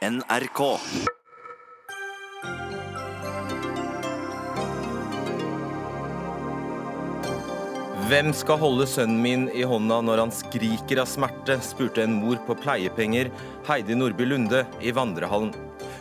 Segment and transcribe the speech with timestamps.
[0.00, 0.60] NRK.
[8.08, 12.40] Hvem skal holde sønnen min i hånda når han skriker av smerte, spurte en mor
[12.46, 13.28] på pleiepenger,
[13.68, 15.52] Heidi Nordby Lunde, i vandrehallen.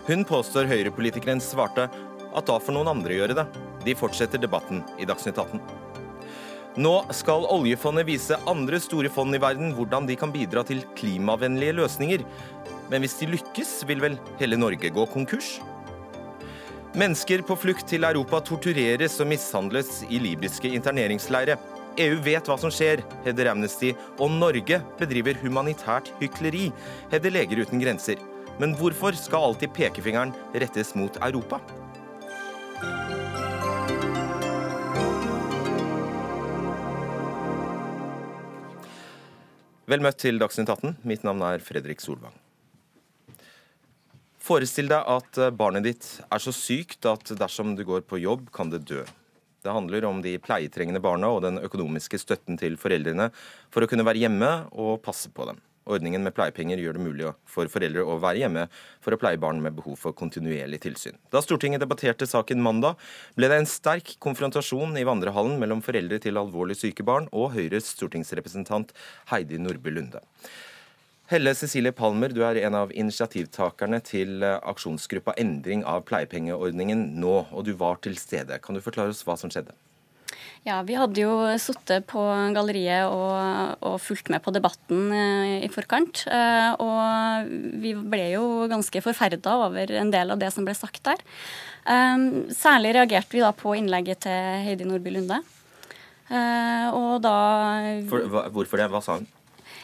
[0.08, 3.50] Hun påstår høyrepolitikeren svarte at da får noen andre gjøre det.
[3.84, 5.60] De fortsetter debatten i Dagsnytt 18.
[6.80, 11.74] Nå skal oljefondet vise andre store fond i verden hvordan de kan bidra til klimavennlige
[11.80, 12.22] løsninger.
[12.90, 15.60] Men hvis de lykkes, vil vel hele Norge gå konkurs?
[16.98, 21.60] Mennesker på flukt til Europa tortureres og mishandles i libyske interneringsleire.
[22.02, 26.70] EU vet hva som skjer, hevder Amnesty, og Norge bedriver humanitært hykleri,
[27.14, 28.18] hevder Leger uten grenser.
[28.60, 31.62] Men hvorfor skal alltid pekefingeren rettes mot Europa?
[39.90, 41.00] Vel møtt til Dagsnytt 18.
[41.06, 42.34] Mitt navn er Fredrik Solvang.
[44.50, 48.72] Forestill deg at barnet ditt er så sykt at dersom du går på jobb, kan
[48.74, 49.04] det dø.
[49.62, 53.28] Det handler om de pleietrengende barna og den økonomiske støtten til foreldrene
[53.70, 55.60] for å kunne være hjemme og passe på dem.
[55.90, 58.64] Ordningen med pleiepenger gjør det mulig for foreldre å være hjemme
[59.06, 61.20] for å pleie barn med behov for kontinuerlig tilsyn.
[61.30, 62.98] Da Stortinget debatterte saken mandag,
[63.38, 67.94] ble det en sterk konfrontasjon i vandrehallen mellom foreldre til alvorlig syke barn og Høyres
[67.94, 68.98] stortingsrepresentant
[69.30, 70.26] Heidi Nordby Lunde.
[71.30, 77.68] Helle Cecilie Palmer, du er en av initiativtakerne til aksjonsgruppa Endring av pleiepengeordningen nå, og
[77.68, 78.58] du var til stede.
[78.64, 79.76] Kan du forklare oss hva som skjedde?
[80.68, 82.20] Ja, Vi hadde jo sittet på
[82.56, 86.26] galleriet og, og, fulgt med på debatten eh, i forkant.
[86.28, 91.06] Eh, og vi ble jo ganske forferda over en del av det som ble sagt
[91.08, 91.24] der.
[91.86, 95.44] Eh, særlig reagerte vi da på innlegget til Heidi Nordby Lunde.
[96.30, 97.38] Og da
[98.10, 98.90] For, Hvorfor det?
[98.92, 99.30] Hva sa hun?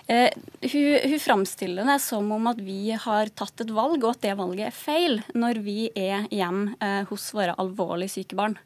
[0.08, 0.30] Eh,
[0.62, 4.36] hun, hun framstiller det som om at vi har tatt et valg, og at det
[4.38, 8.60] valget er feil, når vi er hjemme eh, hos våre alvorlig syke barn.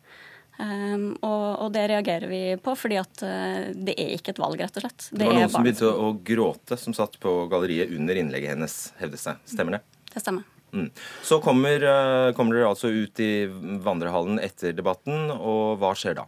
[0.60, 4.60] Um, og, og, det reagerer vi på, fordi at uh, det er ikke et valg,
[4.60, 5.06] rett og slett.
[5.08, 8.58] Det, det var noen som begynte å, å gråte, som satt på galleriet under innlegget
[8.58, 9.38] hennes, hevdes det.
[9.54, 9.80] Stemmer det?
[10.12, 10.44] Det stemmer.
[10.76, 10.90] Mm.
[11.24, 13.48] Så kommer, uh, kommer dere altså ut i
[13.88, 16.28] vandrehallen etter debatten, og hva skjer da?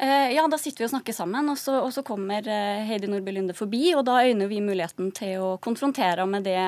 [0.00, 2.46] Uh, ja, da sitter vi og snakker sammen, og så, og så kommer
[2.86, 3.92] Heidi Nordby Lunde forbi.
[3.98, 6.58] Og da øyner vi muligheten til å konfrontere med det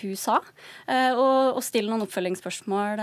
[0.00, 0.40] hun sa,
[0.88, 3.00] og, og stille noen oppfølgingsspørsmål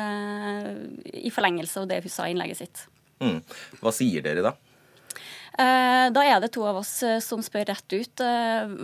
[1.24, 2.86] i forlengelse av det hun sa i innlegget sitt.
[3.24, 3.40] Mm.
[3.82, 4.54] Hva sier dere da?
[5.54, 6.92] Da er det to av oss
[7.22, 8.24] som spør rett ut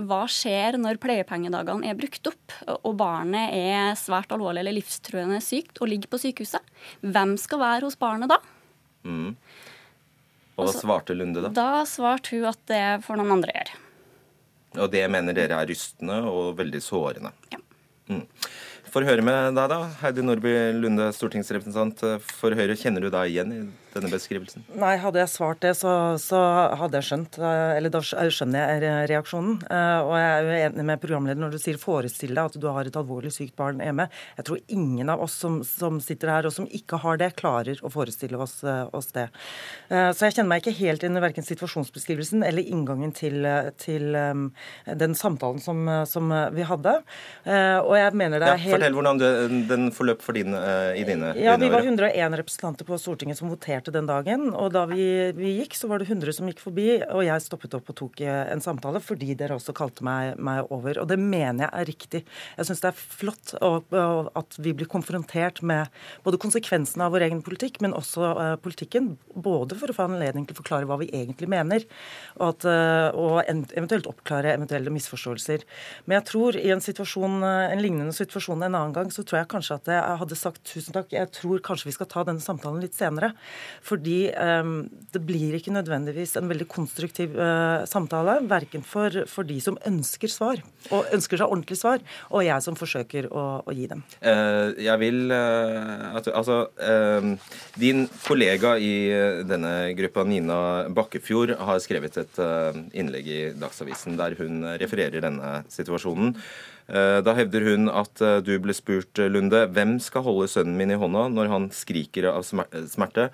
[0.06, 5.82] hva skjer når pleiepengedagene er brukt opp og barnet er svært alvorlig eller livstruende sykt
[5.82, 6.62] og ligger på sykehuset.
[7.02, 8.38] Hvem skal være hos barnet da?
[9.02, 9.34] Mm.
[10.60, 11.52] Og hva svarte Lunde da?
[11.56, 13.80] Da svarte hun at det får noen andre gjøre.
[14.80, 17.32] Og det mener dere er rystende og veldig sårende?
[17.54, 17.62] Ja.
[18.10, 18.26] Mm.
[18.90, 19.80] Får høre med deg, da.
[20.02, 22.78] Heidi Nordby Lunde, stortingsrepresentant for Høyre.
[22.78, 23.60] Kjenner du deg igjen i
[23.96, 24.66] denne beskrivelsen?
[24.80, 25.92] Nei, hadde jeg svart det, så,
[26.22, 26.40] så
[26.80, 29.60] hadde jeg skjønt Eller da skjønner jeg reaksjonen.
[29.70, 33.00] Og jeg er enig med programlederen når du sier 'forestill deg at du har et
[33.00, 34.10] alvorlig sykt barn hjemme'.
[34.38, 37.80] Jeg tror ingen av oss som, som sitter her og som ikke har det, klarer
[37.84, 39.28] å forestille oss, oss, det.
[39.90, 43.46] Så jeg kjenner meg ikke helt inn i verken situasjonsbeskrivelsen eller inngangen til,
[43.82, 46.96] til den samtalen som, som, vi hadde.
[47.50, 51.34] Og jeg mener det er helt Fortell hvordan den, den forløp for din, i dine
[51.40, 54.50] Ja, Vi var 101 representanter på Stortinget som voterte den dagen.
[54.54, 55.04] og Da vi,
[55.38, 58.22] vi, gikk, så var det 100 som gikk forbi, og jeg stoppet opp og tok
[58.26, 61.02] en samtale fordi dere også kalte meg, meg over.
[61.02, 62.22] Og det mener jeg er riktig.
[62.58, 65.90] Jeg syns det er flott og, og at vi blir konfrontert med
[66.26, 69.14] både konsekvensene av vår egen politikk, men også uh, politikken.
[69.34, 71.86] Både for å få anledning til å forklare hva vi egentlig mener,
[72.38, 75.66] og, at, uh, og eventuelt oppklare eventuelle misforståelser.
[76.06, 79.52] Men jeg tror i en situasjon, en lignende situasjon en annen gang, så tror jeg
[79.54, 81.12] kanskje at jeg hadde sagt tusen takk.
[81.16, 83.32] Jeg tror kanskje vi skal ta denne samtalen litt senere.
[83.86, 84.74] Fordi um,
[85.14, 88.40] det blir ikke nødvendigvis en veldig konstruktiv uh, samtale.
[88.50, 90.62] Verken for, for, de som ønsker svar,
[90.94, 94.04] og ønsker seg ordentlig svar, og jeg som forsøker å, å gi dem.
[94.24, 96.70] Uh, jeg vil at, Altså,
[97.80, 99.10] din kollega i
[99.48, 100.60] denne gruppa, Nina
[100.96, 102.40] Bakkefjord, har skrevet et
[102.96, 106.36] innlegg i Dagsavisen der hun refererer denne situasjonen.
[106.90, 111.28] Da hevder hun at du ble spurt, Lunde, hvem skal holde sønnen min i hånda
[111.30, 113.28] når han skriker av smerte?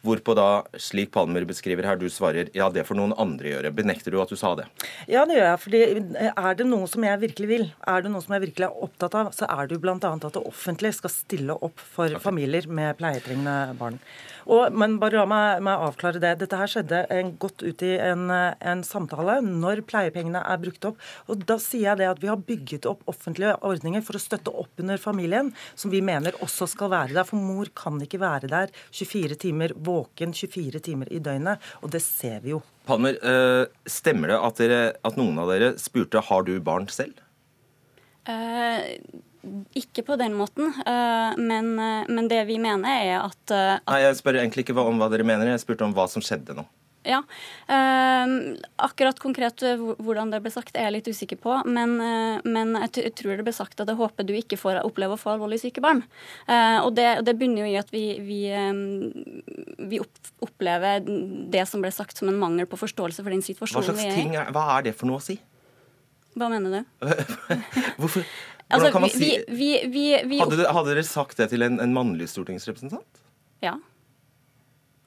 [0.00, 3.72] Hvorpå da, slik Palmer beskriver her, du svarer ja, det får noen andre gjøre.
[3.76, 4.64] Benekter du at du sa det?
[5.10, 5.60] Ja, det gjør jeg.
[5.60, 5.80] fordi
[6.30, 9.18] er det noe som jeg virkelig vil, er det noe som jeg virkelig er opptatt
[9.20, 9.98] av, så er det jo bl.a.
[10.00, 14.00] at det offentlige skal stille opp for familier med pleietrengende barn.
[14.50, 16.32] Og, men bare la meg, meg, avklare det.
[16.40, 20.96] Dette her skjedde en, godt ut i en, en, samtale når pleiepengene er brukt opp.
[21.28, 24.54] Og Da sier jeg det at vi har bygget opp offentlige ordninger for å støtte
[24.64, 27.28] opp under familien, som vi mener også skal være der.
[27.28, 32.02] For mor kan ikke være der 24 timer våken 24 timer i døgnet, og det
[32.04, 32.62] ser vi jo.
[32.88, 37.20] Palmer, eh, stemmer det at, dere, at noen av dere spurte har du barn selv?
[38.28, 38.96] Eh,
[39.78, 44.02] ikke på den måten, eh, men, eh, men, det vi mener er at, at Nei,
[44.04, 46.66] Jeg spør egentlig ikke om hva dere mener, jeg spurte om hva som skjedde nå.
[47.06, 47.22] Ja.
[47.70, 48.32] Eh,
[48.76, 49.62] akkurat konkret
[49.98, 51.54] hvordan det ble sagt, er jeg litt usikker på.
[51.64, 51.96] Men,
[52.44, 55.34] men jeg tror det ble sagt at jeg håper du ikke får oppleve å få
[55.34, 56.02] alvorlig syke barn.
[56.46, 58.42] Eh, og det, det, bunner jo i at vi, vi,
[59.90, 60.02] vi,
[60.44, 61.04] opplever
[61.50, 64.36] det som ble sagt som en mangel på forståelse for den situasjonen hva slags ting
[64.36, 65.38] er, Hva er det for noe å si?
[66.38, 67.06] Hva mener du?
[68.00, 68.26] Hvorfor?
[68.70, 72.28] Hvordan kan man si vi, vi, vi, hadde, dere sagt det til en, en mannlig
[72.30, 73.24] stortingsrepresentant?
[73.64, 73.74] Ja.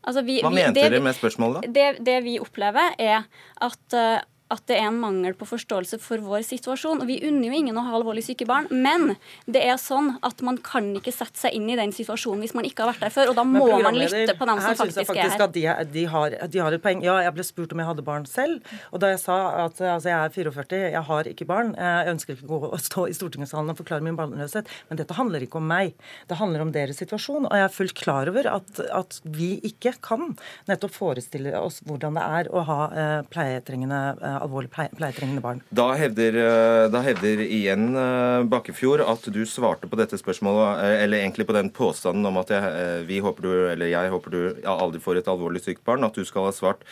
[0.03, 1.73] Altså, Hva mente dere med spørsmålet, da?
[1.75, 3.23] Det, det, vi opplever, er
[3.63, 4.19] at uh,
[4.53, 7.01] at det er en mangel på forståelse for vår situasjon.
[7.03, 9.15] Og Vi unner jo ingen å ha alvorlig syke barn, men
[9.45, 12.67] det er sånn at man kan ikke sette seg inn i den situasjonen hvis man
[12.67, 13.33] ikke har vært der før.
[13.33, 15.45] Og da må man lytte på dem som faktisk, faktisk er her.
[15.47, 17.03] At de, de, har, de, har, et poeng.
[17.05, 18.73] Ja, jeg ble spurt om jeg hadde barn selv.
[18.91, 22.38] Og da jeg sa at altså, jeg er 44, jeg har ikke barn, jeg ønsker
[22.38, 25.59] ikke å gå og stå i stortingssalen og forklare min barnløshet, men dette handler ikke
[25.61, 25.94] om meg.
[26.29, 27.47] Det handler om deres situasjon.
[27.49, 30.33] Og jeg er fullt klar over at, at vi ikke kan
[30.69, 35.62] nettopp forestille oss hvordan det er å ha eh, pleietrengende eh, alvorlig pleietrengende barn.
[35.74, 41.04] Da hevder, eh, da hevder, igjen eh, Bakkefjord at du svarte på dette spørsmålet, eh,
[41.06, 44.42] eller egentlig på den påstanden om at jeg, vi håper du, eller jeg håper du
[44.69, 46.86] aldri får et alvorlig sykt barn, at du skal ha svart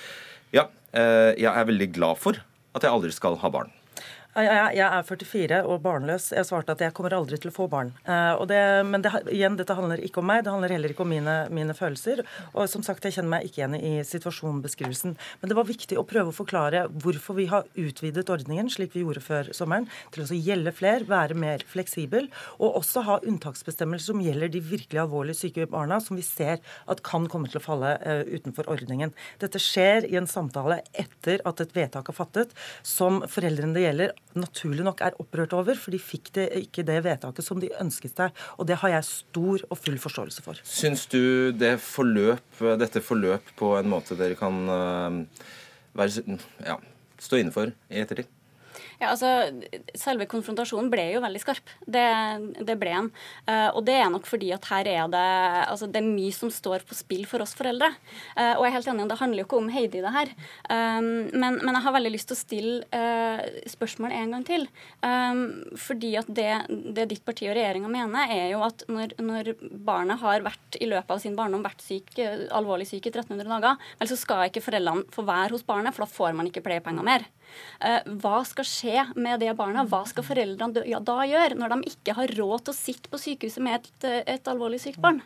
[0.51, 2.35] ja, jeg er veldig glad for
[2.75, 3.69] at jeg aldri skal ha barn.
[4.31, 6.29] Jeg, er 44 og barnløs.
[6.31, 7.89] Jeg svarte at jeg kommer aldri til å få barn.
[8.07, 11.09] Uh, det, men det, igjen, dette handler ikke om meg, det handler heller ikke om
[11.11, 12.21] mine, mine, følelser.
[12.53, 15.17] Og som sagt, jeg kjenner meg ikke igjen i situasjonbeskrivelsen.
[15.41, 19.03] Men det var viktig å prøve å forklare hvorfor vi har utvidet ordningen, slik vi
[19.03, 24.23] gjorde før sommeren, til å gjelde flere, være mer fleksibel, og også ha unntaksbestemmelser som
[24.23, 27.97] gjelder de virkelig alvorlig syke barna, som vi ser at kan komme til å falle
[27.99, 29.11] uh, utenfor ordningen.
[29.43, 34.17] Dette skjer i en samtale etter at et vedtak er fattet, som foreldrene det gjelder
[34.39, 38.17] naturlig nok er opprørt over, for de fikk det, ikke det vedtaket som de ønsket
[38.17, 38.43] seg.
[38.57, 40.61] Og det har jeg stor og full forståelse for.
[40.67, 45.47] Syns du det forløp, dette forløp på en måte dere kan uh,
[45.97, 46.77] være, ja,
[47.21, 48.29] stå inne for i ettertid?
[49.01, 49.29] Ja, altså,
[49.97, 51.69] Selve konfrontasjonen ble jo veldig skarp.
[51.89, 52.05] Det,
[52.61, 53.07] det ble den.
[53.49, 55.23] Uh, og det er nok fordi at her er det
[55.71, 57.89] altså det er mye som står på spill for oss foreldre.
[58.35, 60.33] Uh, og jeg er helt enig, det handler jo ikke om Heidi, det her.
[60.69, 63.41] Um, men, men, jeg har veldig lyst til å stille uh,
[63.73, 64.67] spørsmål en gang til.
[65.01, 65.43] Um,
[65.81, 70.21] fordi at det, det, ditt parti og regjeringa mener, er jo at når, når, barnet
[70.21, 72.13] har vært i løpet av sin barndom vært syk,
[72.53, 76.05] alvorlig syk i 1300 dager, vel så skal ikke foreldrene få være hos barnet, for
[76.05, 77.25] da får man ikke pleiepenger mer.
[78.21, 79.85] Hva skal skje med det barna?
[79.89, 83.63] Hva skal foreldrene da gjøre når de ikke har råd til å sitte på sykehuset
[83.65, 85.21] med et, et alvorlig sykt barn?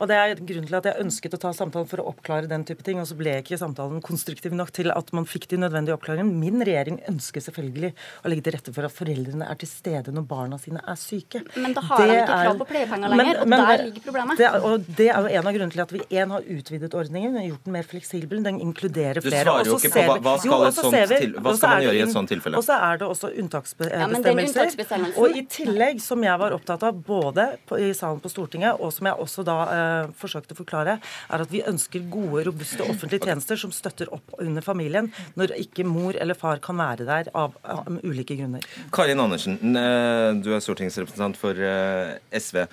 [0.00, 2.64] Og Det er grunnen til at jeg ønsket å ta samtalen for å oppklare den
[2.68, 3.00] type ting.
[3.02, 6.34] Og så ble ikke samtalen konstruktiv nok til at man fikk de nødvendige oppklaringene.
[6.42, 7.92] Min regjering ønsker selvfølgelig
[8.22, 11.42] å legge til rette for at foreldrene er til stede når barna sine er syke.
[11.56, 14.42] Men da har de ikke krav på pleiepenger lenger, men, men, og der ligger problemet.
[14.42, 17.38] Det, og det er jo en av grunnene til at vi en har utvidet ordningen,
[17.46, 19.42] gjort den mer fleksibel, den inkluderer flere.
[19.42, 21.98] Du svarer jo ikke på hva, hva, skal, jo, vi, til, hva skal man gjøre
[21.98, 22.60] i et sånt tilfelle?
[22.60, 24.72] Og så er det også unntaksbestemmelser.
[25.02, 28.80] Ja, og i tillegg, som jeg var opptatt av både på, i salen på Stortinget,
[28.82, 32.86] og som jeg også da uh, forsøkte å forklare, er at vi ønsker gode, robuste
[32.86, 37.30] offentlige tjenester som støtter opp under familien når ikke mor eller far kan være der
[37.36, 38.64] av, av ulike grunner.
[38.94, 42.64] Karin Andersen, eh, du er stortingsrepresentant for uh, SV.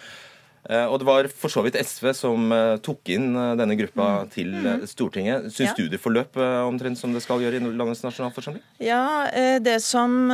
[0.69, 2.51] Og Det var for så vidt SV som
[2.83, 4.27] tok inn denne gruppa mm.
[4.33, 4.83] til mm.
[4.91, 5.47] Stortinget.
[5.55, 5.75] Syns ja.
[5.79, 6.35] du det forløp
[6.67, 8.61] omtrent som det skal gjøre i landets nasjonalforsamling?
[8.83, 9.31] Ja,
[9.63, 10.27] det som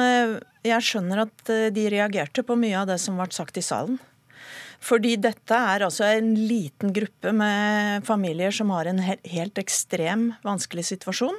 [0.65, 4.01] Jeg skjønner at de reagerte på mye av det som ble sagt i salen.
[4.85, 10.85] Fordi dette er altså en liten gruppe med familier som har en helt ekstrem vanskelig
[10.91, 11.37] situasjon.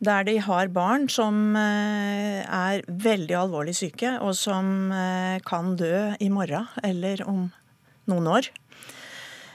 [0.00, 6.14] Der de har barn som eh, er veldig alvorlig syke, og som eh, kan dø
[6.22, 7.48] i morgen eller om
[8.08, 8.48] noen år.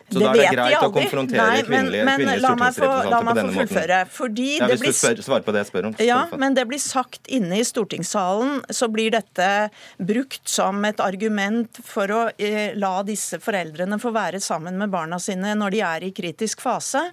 [0.05, 3.53] Så det da er det greit å konfrontere Nei, kvinnelige, men, kvinnelige stortingsrepresentanter på denne
[3.55, 4.11] måten?
[4.13, 5.95] Fordi ja, hvis du spør, svarer på det jeg spør om.
[6.05, 9.49] Ja, men det blir sagt inne i stortingssalen, så blir dette
[9.97, 15.17] brukt som et argument for å eh, la disse foreldrene få være sammen med barna
[15.21, 17.07] sine når de er i kritisk fase.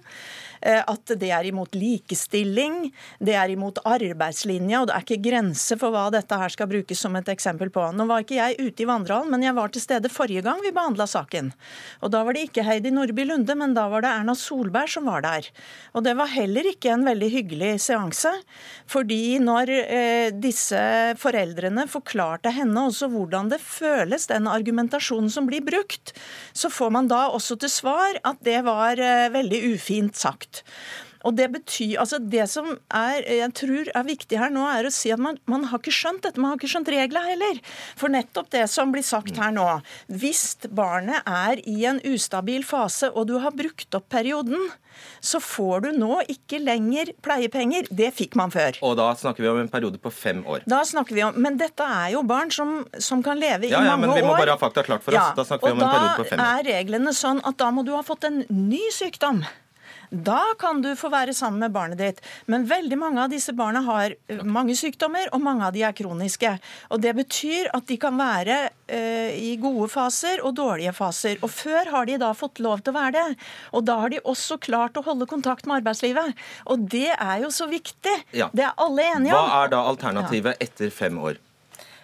[0.63, 2.87] Eh, at det er imot likestilling,
[3.19, 7.01] det er imot arbeidslinja, og det er ikke grense for hva dette her skal brukes
[7.03, 7.83] som et eksempel på.
[7.91, 10.71] Nå var ikke jeg ute i vandrehallen, men jeg var til stede forrige gang vi
[10.75, 11.51] behandla saken.
[12.01, 15.09] Og da var det ikke Heidi Nordby Lunde, men da var det Erna Solberg som
[15.11, 15.49] var der.
[15.93, 18.31] Og det var heller ikke en veldig hyggelig seanse,
[18.87, 20.79] fordi når eh, disse
[21.19, 26.15] foreldrene forklarte henne også hvordan det føles, den argumentasjonen som blir brukt,
[26.55, 30.52] så får man da også til svar at det var eh, veldig ufint sagt.
[31.23, 34.91] Og Det betyr, altså det som er, jeg tror er viktig her nå, er å
[34.93, 36.41] si at man, man har ikke skjønt dette.
[36.41, 37.61] Man har ikke skjønt reglene heller.
[37.99, 39.67] For nettopp det som blir sagt her nå.
[40.11, 44.67] Hvis barnet er i en ustabil fase, og du har brukt opp perioden,
[45.23, 47.87] så får du nå ikke lenger pleiepenger.
[47.89, 48.77] Det fikk man før.
[48.85, 50.67] Og da snakker vi om en periode på fem år.
[50.69, 53.87] Da snakker vi om, Men dette er jo barn som, som kan leve ja, i
[53.87, 53.89] mange år.
[53.89, 55.31] Ja, men vi må bare ha fakta klart for oss.
[55.31, 56.43] Ja, da snakker vi om en periode på fem år.
[56.43, 59.45] Og da er reglene sånn at da må du ha fått en ny sykdom.
[60.13, 62.19] Da kan du få være sammen med barnet ditt.
[62.45, 65.95] Men veldig mange av disse barna har eh, mange sykdommer, og mange av de er
[65.97, 66.51] kroniske.
[66.93, 71.39] Og Det betyr at de kan være uh, i gode faser og dårlige faser.
[71.41, 73.39] Og Før har de da fått lov til å være det.
[73.73, 76.37] Og da har de også klart å holde kontakt med arbeidslivet.
[76.69, 78.13] Og det er jo så viktig.
[78.37, 78.51] Ja.
[78.53, 79.49] Det er alle enige om.
[79.49, 80.69] Hva er da alternativet ja.
[80.69, 81.41] etter fem år?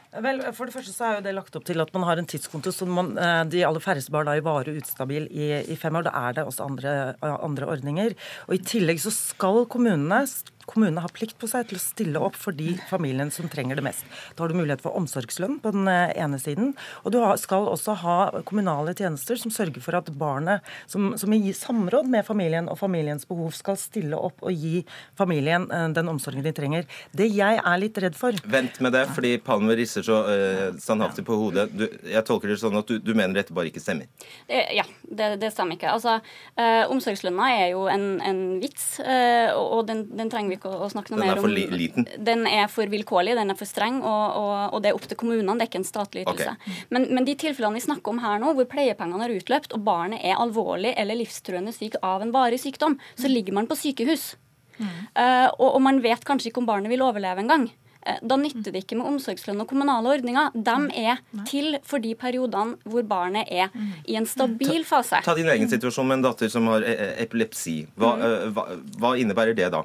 [0.10, 2.28] Vel, For det første så er jo det lagt opp til at man har en
[2.30, 6.08] tidskonto som man, eh, de aller færreste barn er varig ustabil i, i, fem år.
[6.08, 8.16] Da er det også andre, andre ordninger.
[8.48, 10.24] Og I tillegg så skal kommunene
[10.70, 13.86] kommunene har plikt på seg til å stille opp for de familiene som trenger det
[13.86, 14.06] mest.
[14.36, 16.74] Da har du mulighet for omsorgslønn på den eh, ene siden,
[17.04, 21.54] og du skal også ha kommunale tjenester som sørger for at barnet, som, som i
[21.56, 24.84] samråd med familien og familiens behov, skal stille opp og gi
[25.20, 26.88] familien eh, den omsorgen de trenger.
[27.16, 31.24] Det jeg er litt redd for Vent med det, fordi Palmer risser så uh, standhaftig
[31.28, 31.68] på hodet.
[31.74, 34.08] Du, jeg tolker det sånn at du, du, mener dette bare ikke stemmer?
[34.48, 35.92] Ja, det, det stemmer ikke.
[35.92, 36.18] Altså,
[36.60, 40.90] uh, Omsorgslønna er jo en, en vits, uh, og den, den trenger vi ikke å,
[40.92, 41.48] snakke noe mer om.
[41.48, 42.10] Den er for liten?
[42.30, 45.20] Den er for vilkårlig, den er for streng, og, og, og det er opp til
[45.20, 45.58] kommunene.
[45.58, 46.56] Det er ikke en statlig ytelse.
[46.60, 46.84] Okay.
[46.94, 50.22] Men, men, de tilfellene vi snakker om her nå, hvor pleiepengene har utløpt, og barnet
[50.22, 54.34] er alvorlig eller livstruende syk av en varig sykdom, så ligger man på sykehus.
[54.80, 54.88] Mm.
[54.88, 57.68] Uh, og, og, man vet kanskje ikke om barnet vil overleve engang.
[58.00, 60.56] Uh, da nytter det ikke med omsorgslønn og kommunale ordninger.
[60.56, 63.74] De er til for de periodene hvor barnet er
[64.08, 65.20] i en stabil fase.
[65.20, 67.82] Ta, ta din egen situasjon med en datter som har e, e, epilepsi.
[68.00, 68.68] Hva, uh, hva,
[69.00, 69.84] hva innebærer det da?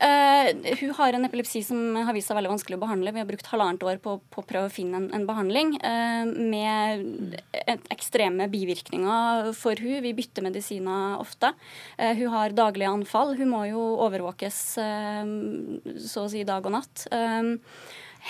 [0.00, 0.48] Uh,
[0.80, 3.12] hun har en epilepsi som har vist seg veldig vanskelig å behandle.
[3.12, 6.24] Vi har brukt halvannet år på, på å prøve å finne en, en behandling uh,
[6.24, 9.98] med et, ekstreme bivirkninger for hun.
[10.06, 11.52] Vi bytter medisiner ofte.
[12.00, 13.34] Uh, hun har daglige anfall.
[13.36, 17.04] Hun må jo overvåkes så å si dag og natt.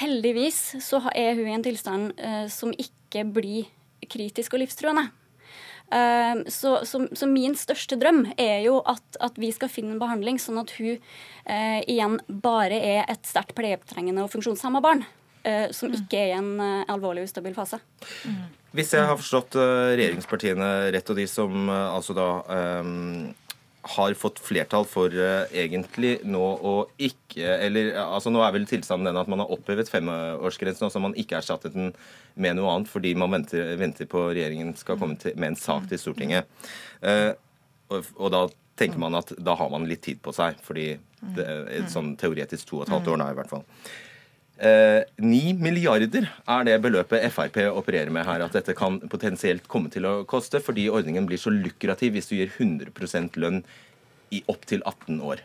[0.01, 3.71] heldigvis så er hun i en tilstand som ikke blir
[4.11, 5.09] kritisk og livstruende.
[5.91, 10.03] Ehm, så, så, så, min største drøm er jo at, at, vi skal finne en
[10.03, 15.03] behandling sånn at hun eh, igjen bare er et sterkt pleietrengende og funksjonshemma barn.
[15.43, 16.01] Eh, som mm.
[16.03, 17.81] ikke er i en eh, alvorlig ustabil fase.
[18.77, 22.27] Hvis jeg har forstått uh, regjeringspartiene rett, og de som uh, altså da
[22.85, 23.33] um,
[23.83, 29.09] har fått flertall for uh, egentlig nå å ikke Eller altså nå er vel tilstanden
[29.09, 31.95] den at man har opphevet femårsgrensen, og så man ikke erstattet den
[32.41, 35.89] med noe annet fordi man venter, venter på regjeringen skal komme til, med en sak
[35.91, 36.51] til Stortinget.
[37.01, 37.33] Uh,
[37.91, 38.45] og, og, da
[38.81, 40.93] tenker man at da har man litt tid på seg, fordi
[41.37, 43.67] det er sånn teoretisk to og et halvt år da i hvert fall.
[44.61, 49.89] Eh, ni milliarder er det beløpet Frp opererer med her, at dette kan potensielt komme
[49.93, 53.63] til å koste, fordi ordningen blir så lukrativ hvis du gir 100% lønn
[54.31, 55.41] i opptil 18 år.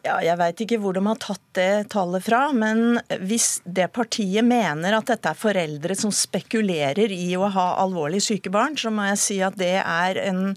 [0.00, 4.46] Ja, jeg veit ikke hvor de har tatt det tallet fra, men hvis det partiet
[4.46, 9.10] mener at dette er foreldre som spekulerer i å ha alvorlig syke barn, så må
[9.10, 10.54] jeg si at det er en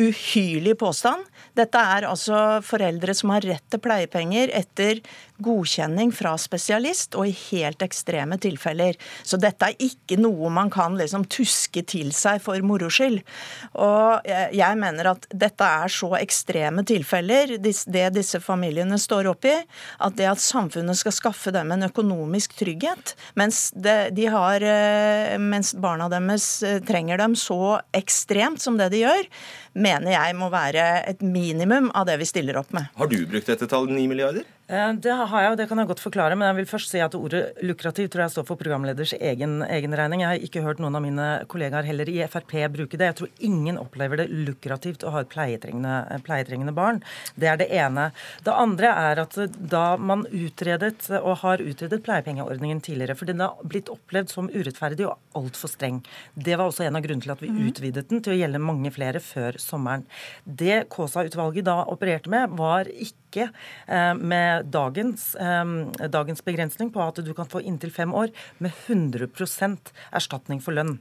[0.00, 1.28] uhyrlig påstand.
[1.58, 5.02] Dette er altså foreldre som har rett til pleiepenger etter
[5.44, 8.96] godkjenning fra spesialist, og i helt ekstreme tilfeller.
[9.20, 13.20] Så dette er ikke noe man kan liksom tuske til seg for moro skyld.
[13.76, 19.52] Og jeg mener at dette er så ekstreme tilfeller, det disse familiene står oppi,
[20.00, 25.74] at det at samfunnet skal skaffe dem en økonomisk trygghet, mens, de har, eh, mens
[25.74, 29.26] barna deres eh, trenger dem så ekstremt som det de gjør,
[29.74, 32.88] mener jeg må være et minimum av det vi stiller opp med.
[32.96, 34.46] Har du brukt dette tallet 9 milliarder?
[34.66, 36.98] Eh, det har jeg, og det kan jeg godt forklare, men jeg vil først si
[37.02, 40.24] at ordet lukrativ tror jeg står for programleders egen, egen regning.
[40.24, 43.12] Jeg har ikke hørt noen av mine kollegaer heller i Frp bruke det.
[43.12, 46.98] Jeg tror ingen opplever det lukrativt å ha et pleietrengende, pleietrengende barn.
[47.38, 48.08] Det er det ene.
[48.42, 53.54] Det andre er at da man utredet, og har utredet pleiepengeordningen tidligere, for den har
[53.62, 56.00] blitt opplevd som urettferdig og altfor streng.
[56.34, 57.70] Det var også en av grunnene til at vi mhm.
[57.70, 60.02] utvidet den til å gjelde mange flere før sommeren.
[60.42, 67.32] Det Kaasa-utvalget da opererte med, var ikke eh, med dagens, dagens begrensning på at du
[67.36, 70.96] kan få inntil fem år med 100% erstatning for lønn.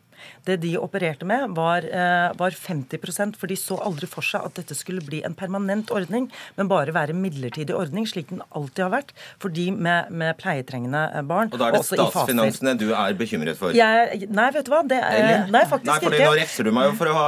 [0.46, 4.60] Det de opererte med, var, eh, var 50% for de så aldri for seg at
[4.60, 8.86] dette skulle bli en permanent ordning, men bare være en midlertidig ordning, slik den alltid
[8.86, 11.52] har vært for de med, med pleietrengende eh, barn.
[11.52, 13.76] Og da er det statsfinansene du er bekymret for?
[13.76, 14.84] Jeg, nei, vet du hva.
[14.86, 16.30] Det nei, faktisk nei, fordi ikke.
[16.30, 17.28] Nå refser du meg jo for å ha,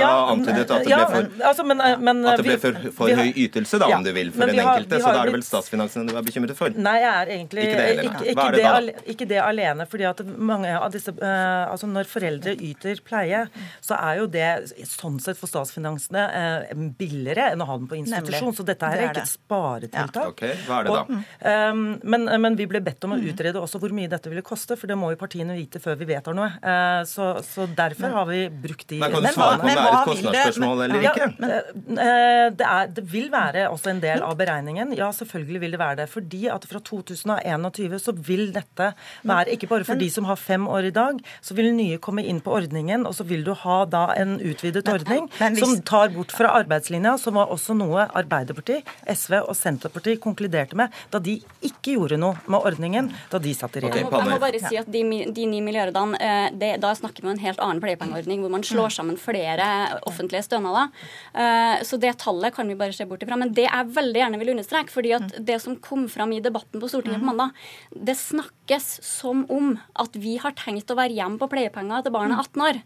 [0.00, 3.12] ja, antydet at det ble for, altså, men, eh, men, at det ble for, for
[3.12, 5.00] vi, høy ytelse, da, ja, om du vil, for den har, enkelte.
[5.02, 6.76] Så da er det vel statsfinansene du er bekymret for?
[6.86, 9.86] Nei, jeg er egentlig ikke det, ikke, ikke, det, det, ikke det alene.
[9.90, 13.44] fordi at mange av disse uh, altså Når foreldre yter pleie,
[13.84, 14.48] så er jo det
[14.88, 18.50] sånn sett for statsfinansene uh, billigere enn å ha den på institusjon.
[18.50, 18.58] Nemlig.
[18.58, 20.16] Så dette her er ikke et sparetiltak.
[20.16, 20.32] Ja.
[20.32, 20.58] Okay.
[20.66, 21.02] Hva er det da?
[21.02, 24.44] Og, um, men, men, vi ble bedt om å utrede også hvor mye dette ville
[24.46, 26.48] koste, for det må jo partiene vite før vi vedtar noe.
[26.62, 29.76] Uh, så, så, derfor har vi brukt de Men Kan du svare på om det
[29.76, 31.30] er et kostnadsspørsmål eller ikke?
[31.36, 34.94] Ja, uh, det, er, det vil være også en del av beregningen.
[34.98, 36.08] Ja, selvfølgelig vil det være det.
[36.12, 38.92] Fordi at fra 2021 så vil dette
[39.26, 42.24] være ikke bare for de som har fem år i dag, så vil nye komme
[42.26, 45.60] inn på ordningen, og så vil du ha da en utvidet ordning hvis...
[45.62, 50.94] som tar bort fra arbeidslinja, som var også noe Arbeiderpartiet, SV og Senterpartiet konkluderte med
[51.12, 54.08] da de ikke gjorde noe med ordningen da de satt i regjering.
[54.08, 55.02] Okay, jeg må bare si at De,
[55.34, 58.64] de 9 milliardene, eh, det, da snakker vi om en helt annen pleiepengeordning, hvor man
[58.64, 58.94] slår mm.
[58.96, 59.66] sammen flere
[60.08, 60.92] offentlige stønader.
[61.34, 63.38] Eh, så det tallet kan vi bare se bort ifra.
[63.40, 65.46] Men det er veldig gjerne vil understreke, fordi at mm.
[65.48, 67.30] det som kom fram i debatten på Stortinget på mm.
[67.32, 72.14] mandag, det snakkes som om at vi har tenkt å være hjemme på pleiepenger til
[72.14, 72.82] barnet 18 år.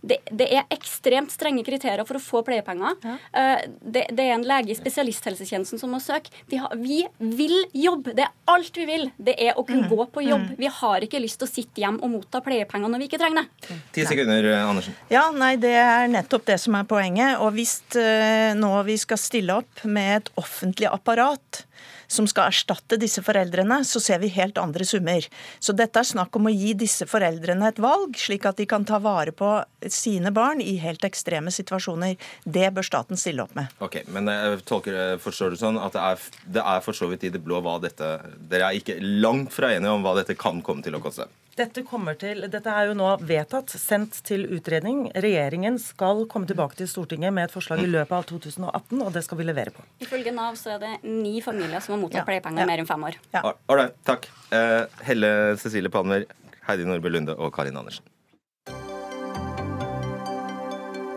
[0.00, 2.96] Det, det, er ekstremt strenge kriterier for å få pleiepenger.
[3.04, 3.16] Ja.
[3.36, 6.32] Eh, det, det, er en lege i spesialisthelsetjenesten som må søke.
[6.54, 8.14] Har, vi vil jobbe.
[8.16, 9.08] Det er alt vi vil.
[9.20, 9.92] Det er å kunne mm.
[9.92, 10.46] gå på jobb.
[10.52, 10.58] Mm.
[10.60, 13.44] Vi har ikke lyst til å sitte hjem og motta pleiepenger når vi ikke trenger
[13.44, 13.78] det.
[13.96, 14.96] Ti sekunder, Andersen.
[15.12, 17.36] Ja, nei, Det er nettopp det som er poenget.
[17.44, 21.64] Og hvis uh, nå vi skal stille opp med et offentlig apparat
[22.10, 25.26] som skal erstatte disse foreldrene, så ser vi helt andre summer.
[25.62, 28.86] Så dette er snakk om å gi disse foreldrene et valg, slik at de kan
[28.86, 29.52] ta vare på
[29.94, 32.16] sine barn i helt ekstreme situasjoner.
[32.44, 33.72] Det bør staten stille opp med.
[33.82, 36.24] Ok, Men jeg tolker, forstår du sånn at det er,
[36.58, 38.08] det er for så vidt i det blå hva dette
[38.50, 41.28] Dere er ikke langt fra enige om hva dette kan komme til å koste?
[41.60, 41.82] Dette,
[42.16, 45.08] til, dette, er jo nå vedtatt, sendt til utredning.
[45.12, 49.24] Regjeringen skal komme tilbake til Stortinget med et forslag i løpet av 2018, og det
[49.26, 49.84] skal vi levere på.
[50.00, 52.28] Ifølge Nav så er det ni familier som har mottatt ja.
[52.28, 52.68] pleiepenger ja.
[52.70, 53.18] mer enn fem år.
[53.34, 53.42] Ja.
[53.68, 54.30] Ålreit, takk.
[54.54, 56.24] Uh, Helle Cecilie Palmer,
[56.68, 58.06] Heidi Nordby Lunde og Karin Andersen.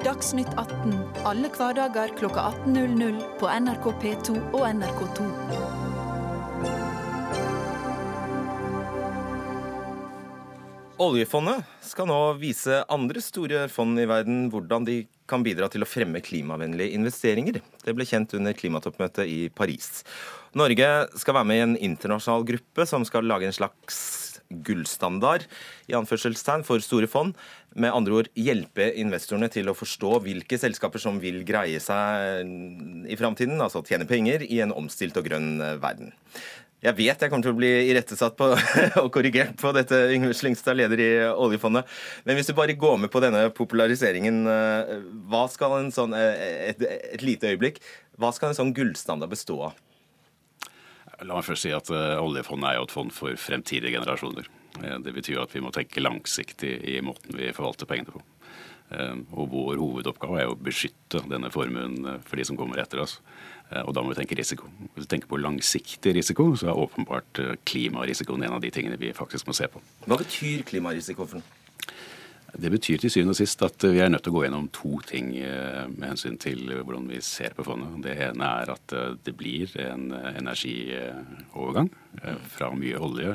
[0.03, 5.27] Dagsnytt 18 alle hverdager kl 18.00 på NRK P2 og NRK2.
[11.03, 14.97] Oljefondet skal nå vise andre store fond i verden hvordan de
[15.31, 17.61] kan bidra til å fremme klimavennlige investeringer.
[17.63, 20.03] Det ble kjent under klimatoppmøtet i Paris.
[20.51, 24.03] Norge skal være med i en internasjonal gruppe som skal lage en slags
[24.61, 25.45] gullstandard
[25.89, 27.33] i anførselstegn for store fond.
[27.73, 32.45] Med andre ord hjelpe investorene til å forstå hvilke selskaper som vil greie seg
[33.09, 36.13] i framtiden, altså tjene penger i en omstilt og grønn verden.
[36.83, 38.49] Jeg vet jeg kommer til å bli irettesatt på,
[39.03, 41.88] og korrigert på dette, Yngve Slyngstad, leder i oljefondet.
[42.27, 44.91] Men hvis du bare går med på denne populariseringen, eh,
[45.31, 46.83] hva skal en sånn, eh, et,
[47.15, 47.79] et lite øyeblikk,
[48.19, 49.79] hva skal en sånn gullstandard bestå av?
[51.23, 54.49] La meg først si at uh, oljefondet er jo et fond for fremtidige generasjoner.
[54.73, 58.21] Det betyr at vi må tenke langsiktig i måten vi forvalter pengene på.
[59.38, 63.19] Og vår hovedoppgave er å beskytte denne formuen for de som kommer etter oss.
[63.73, 64.69] Eh, og da må vi tenke risiko.
[64.93, 68.99] Hvis vi tenker på langsiktig risiko, så er åpenbart eh, klimarisikoen en av de tingene
[69.01, 69.81] vi faktisk må se på.
[70.05, 71.62] Hva betyr klimarisiko for noe?
[72.53, 74.99] Det betyr til syvende og sist at vi er nødt til å gå gjennom to
[75.09, 77.95] ting eh, med hensyn til hvordan vi ser på fondet.
[78.05, 78.93] Det ene er at
[79.25, 81.89] det blir en energiovergang
[82.53, 83.31] fra mye olje,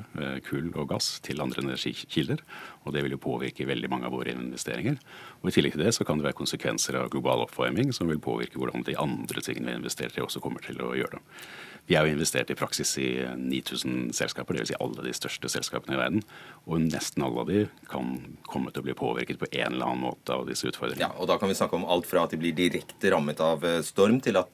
[0.47, 2.45] kull og gass til andre energikilder.
[2.87, 5.01] Og det vil jo påvirke veldig mange av våre investeringer.
[5.43, 8.23] Og I tillegg til det så kan det være konsekvenser av global oppvarming som vil
[8.23, 11.41] påvirke hvordan de andre tingene vi investerer i, også kommer til å gjøre det.
[11.89, 13.09] Vi er jo investert i praksis i
[13.41, 14.71] 9000 selskaper, dvs.
[14.71, 16.25] Si alle de største selskapene i verden.
[16.69, 18.11] Og nesten alle av de kan
[18.49, 21.07] komme til å bli påvirket på en eller annen måte av disse utfordringene.
[21.07, 23.65] Ja, og Da kan vi snakke om alt fra at de blir direkte rammet av
[23.87, 24.53] storm, til at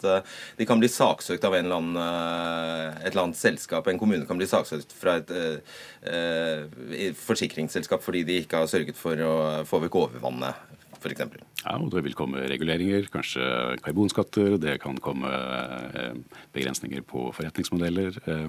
[0.58, 1.98] de kan bli saksøkt av eller annen,
[3.00, 3.90] et eller annet selskap.
[3.90, 9.18] En kommune kan bli saksøkt fra et uh, forsikringsselskap fordi de ikke har sørget for
[9.26, 9.34] å
[9.66, 10.73] få vekk overvannet
[11.04, 11.44] f.eks.
[11.64, 13.44] Ja, og det vil komme reguleringer, kanskje
[13.84, 14.56] karbonskatter.
[14.62, 16.16] Det kan komme eh,
[16.54, 18.18] begrensninger på forretningsmodeller.
[18.24, 18.48] Eh,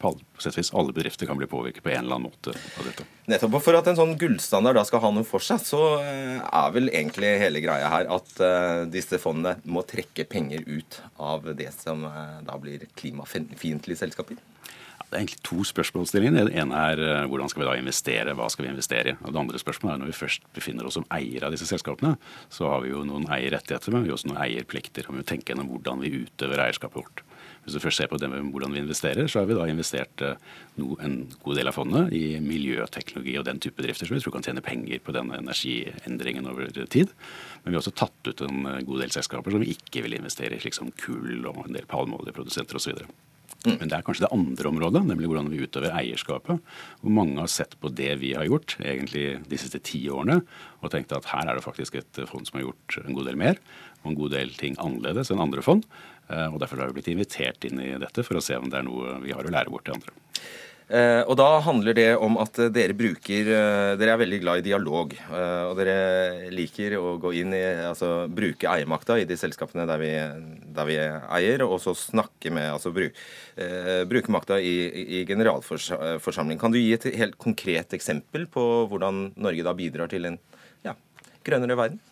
[0.00, 0.14] på
[0.56, 3.04] vis alle bedrifter kan bli påvirket på en eller annen måte av dette.
[3.28, 3.58] Nettopp.
[3.60, 6.88] For at en sånn gullstandard da skal ha noe for seg, så eh, er vel
[6.88, 8.32] egentlig hele greia her at
[8.92, 12.06] disse fondene må trekke penger ut av det som
[12.46, 14.40] da blir klimafiendtlige selskaper?
[15.10, 16.46] Det er egentlig to spørsmålsstillinger.
[16.46, 19.14] Det ene er eh, hvordan skal vi da investere, hva skal vi investere i?
[19.24, 22.12] Og Det andre spørsmålet er når vi først befinner oss som eier av disse selskapene,
[22.46, 25.08] så har vi jo noen eierrettigheter, men vi har også noen eierplikter.
[25.08, 27.24] Og vi må tenke gjennom hvordan vi utøver eierskapet vårt.
[27.64, 30.22] Hvis du først ser på det med hvordan vi investerer, så har vi da investert
[30.22, 30.38] eh,
[30.78, 34.46] en god del av fondet i miljøteknologi og den type drifter som vi tror kan
[34.46, 37.10] tjene penger på denne energiendringen over tid.
[37.64, 40.14] Men vi har også tatt ut en eh, god del selskaper som vi ikke vil
[40.20, 43.02] investere i, slik som kull og en del palmeoljeprodusenter osv.
[43.66, 43.74] Mm.
[43.76, 46.62] Men det er kanskje det andre området, nemlig hvordan vi utøver eierskapet.
[47.02, 50.40] Hvor mange har sett på det vi har gjort egentlig de siste ti årene,
[50.80, 53.40] og tenkt at her er det faktisk et fond som har gjort en god del
[53.40, 53.60] mer,
[54.00, 55.84] og en god del ting annerledes enn andre fond.
[56.30, 58.80] Eh, og Derfor har vi blitt invitert inn i dette for å se om det
[58.80, 60.16] er noe vi har å lære bort til andre.
[60.90, 64.64] Eh, og da handler det om at dere bruker eh, Dere er veldig glad i
[64.66, 65.12] dialog.
[65.14, 70.02] Eh, og dere liker å gå inn i Altså bruke eiermakta i de selskapene der
[70.02, 70.10] vi,
[70.74, 73.14] der vi eier, og så snakke med Altså bruke,
[74.10, 74.74] bruke makta i,
[75.20, 76.58] i generalforsamling.
[76.58, 80.40] Kan du gi et helt konkret eksempel på hvordan Norge da bidrar til en
[80.86, 80.96] ja,
[81.46, 82.02] grønnere verden?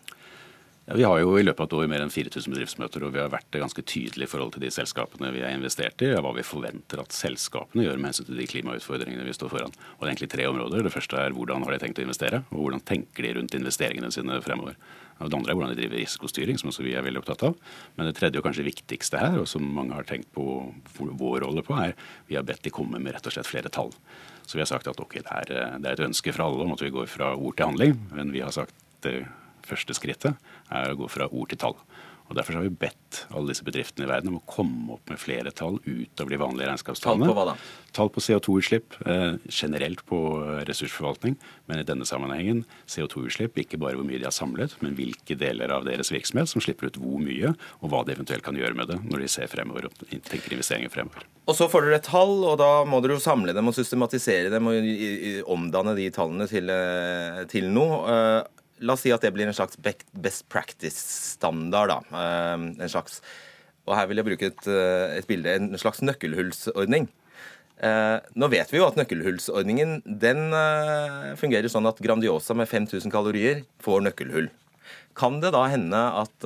[0.89, 3.19] Ja, vi har jo i løpet av et år mer enn 4000 bedriftsmøter, og vi
[3.21, 6.31] har vært ganske tydelige i forhold til de selskapene vi har investert i, og hva
[6.33, 9.75] vi forventer at selskapene gjør med hensyn til de klimautfordringene vi står foran.
[9.77, 10.81] Og Det er egentlig tre områder.
[10.81, 14.09] Det første er hvordan har de tenkt å investere, og hvordan tenker de rundt investeringene
[14.15, 14.81] sine fremover.
[15.19, 17.61] Og Det andre er hvordan de driver risikostyring, som også vi er veldig opptatt av.
[17.93, 21.61] Men det tredje og kanskje viktigste her, og som mange har tenkt på vår rolle
[21.61, 21.93] på, er
[22.25, 23.93] vi har bedt de komme med rett og slett flere tall.
[24.41, 26.73] Så vi har sagt at ok, det er, det er et ønske fra alle om
[26.73, 28.73] at vi går fra ord til handling, men vi har sagt
[29.69, 31.77] første skrittet er å gå fra ord til tall.
[32.29, 35.17] Og Derfor har vi bedt alle disse bedriftene i verden om å komme opp med
[35.17, 37.25] flere tall utover de vanlige regnskapstallene.
[37.25, 37.55] Tall på hva da?
[37.97, 40.19] Tall på CO2-utslipp, eh, generelt på
[40.69, 41.39] ressursforvaltning.
[41.65, 45.73] Men i denne sammenhengen CO2-utslipp, ikke bare hvor mye de har samlet, men hvilke deler
[45.73, 48.93] av deres virksomhet som slipper ut hvor mye, og hva de eventuelt kan gjøre med
[48.93, 51.25] det når de ser fremover og tenker investeringer fremover.
[51.49, 54.53] Og Så får dere et tall, og da må dere jo samle dem og systematisere
[54.53, 58.45] dem og omdanne de tallene til, eh, til noe.
[58.79, 61.89] La oss si at det blir en slags best practice-standard.
[61.89, 63.21] da, ehm, en slags,
[63.87, 65.47] Og her vil jeg bruke et, eh, et bilde.
[65.47, 67.07] En slags nøkkelhullsordning.
[67.81, 73.09] Eh, nå vet vi jo at nøkkelhullsordningen den eh, fungerer sånn at Grandiosa med 5000
[73.09, 74.49] kalorier får nøkkelhull.
[75.15, 76.45] Kan det da hende at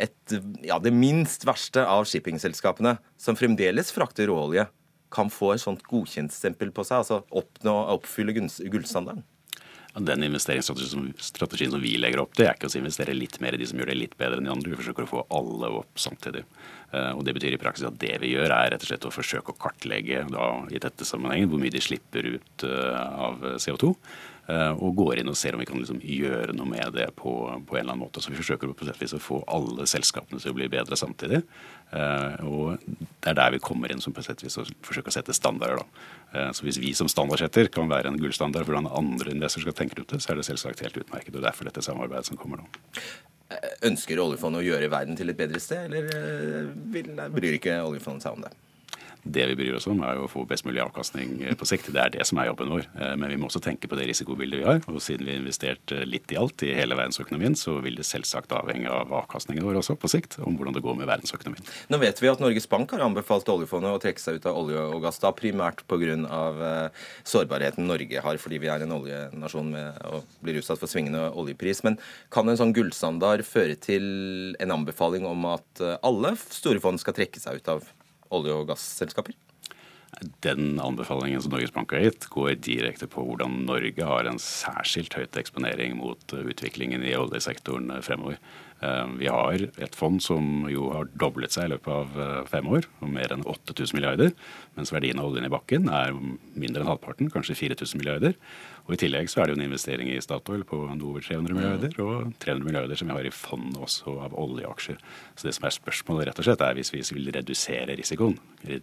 [0.00, 4.68] et, ja, det minst verste av shippingselskapene, som fremdeles frakter råolje,
[5.10, 9.24] kan få et sånt godkjentstempel på seg, altså oppnå, oppfylle gullstandarden?
[9.92, 13.66] Den investeringsstrategien som vi legger opp til, er ikke å investere litt mer i de
[13.68, 14.72] som gjør det litt bedre enn de andre.
[14.72, 16.46] Vi forsøker å få alle opp samtidig.
[16.96, 19.12] Eh, og Det betyr i praksis at det vi gjør, er rett og slett å
[19.12, 23.92] forsøke å kartlegge da, i dette sammenhengen hvor mye de slipper ut eh, av CO2.
[24.50, 27.34] Eh, og går inn og ser om vi kan liksom gjøre noe med det på,
[27.66, 28.22] på, en eller annen måte.
[28.22, 31.44] Så vi forsøker å få alle selskapene til å bli bedre samtidig.
[31.92, 35.36] Og det er der vi kommer inn som på sett vis å forsøker å sette
[35.36, 35.82] standarder.
[35.82, 36.06] da.
[36.32, 39.76] Eh, så Hvis vi som standardsetter kan være en gullstandard for hvordan andre investorer skal
[39.76, 41.36] tenke rundt det, så er det selvsagt helt utmerket.
[41.36, 42.66] og Derfor dette samarbeidet som kommer nå.
[43.50, 48.24] Eh, ønsker oljefondet å gjøre verden til et bedre sted, eller eh, bryr ikke oljefondet
[48.24, 48.52] seg om det?
[49.22, 51.92] Det vi bryr oss om, er å få best mulig avkastning eh, på sikt.
[51.94, 52.88] Det er det som er jobben vår.
[52.98, 54.80] Eh, men vi må også tenke på det risikobildet vi har.
[54.90, 58.06] Og siden vi har investert eh, litt i alt i hele verdensøkonomien, så vil det
[58.08, 61.70] selvsagt avhenge av avkastningen vår også på sikt, om hvordan det går med verdensøkonomien.
[61.92, 64.82] Nå vet vi at Norges Bank har anbefalt oljefondet å trekke seg ut av olje
[64.88, 66.02] og gass, da primært pga.
[67.28, 71.84] sårbarheten Norge har fordi vi er en oljenasjon med, og blir utsatt for svingende oljepris.
[71.86, 72.00] Men
[72.34, 77.38] kan en sånn gullstandard føre til en anbefaling om at alle store fond skal trekke
[77.42, 77.92] seg ut av
[78.32, 79.36] olje- og gasselskaper?
[80.44, 85.16] Den anbefalingen som Norges Bank har gitt, går direkte på hvordan Norge har en særskilt
[85.16, 88.36] høyt eksponering mot utviklingen i oljesektoren fremover.
[88.82, 92.68] Eh, vi har et fond som jo har doblet seg i løpet av eh, fem
[92.68, 94.34] år, mer enn 8000 milliarder.
[94.76, 98.36] Mens verdien av oljen i bakken er mindre enn halvparten, kanskje 4000 milliarder.
[98.86, 101.92] Og I tillegg så er det jo en investering i Statoil på over 300 milliarder,
[102.02, 104.98] og 300 milliarder som vi har i fondet også av oljeaksjer.
[105.36, 108.38] Så det som er spørsmålet rett og slett er hvis vi vil redusere risikoen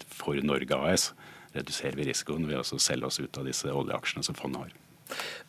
[0.07, 1.09] for Norge AS,
[1.55, 4.77] reduserer vi risikoen ved å selge oss ut av disse oljeaksjene som fondet har.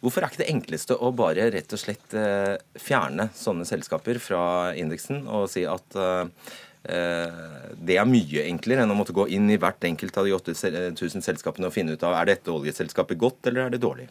[0.01, 4.43] Hvorfor er ikke det enkleste å bare rett og slett eh, fjerne sånne selskaper fra
[4.79, 9.59] indeksen og si at eh, det er mye enklere enn å måtte gå inn i
[9.61, 13.67] hvert enkelt av de 8000 selskapene og finne ut av er dette oljeselskapet godt eller
[13.67, 14.09] er det dårlig?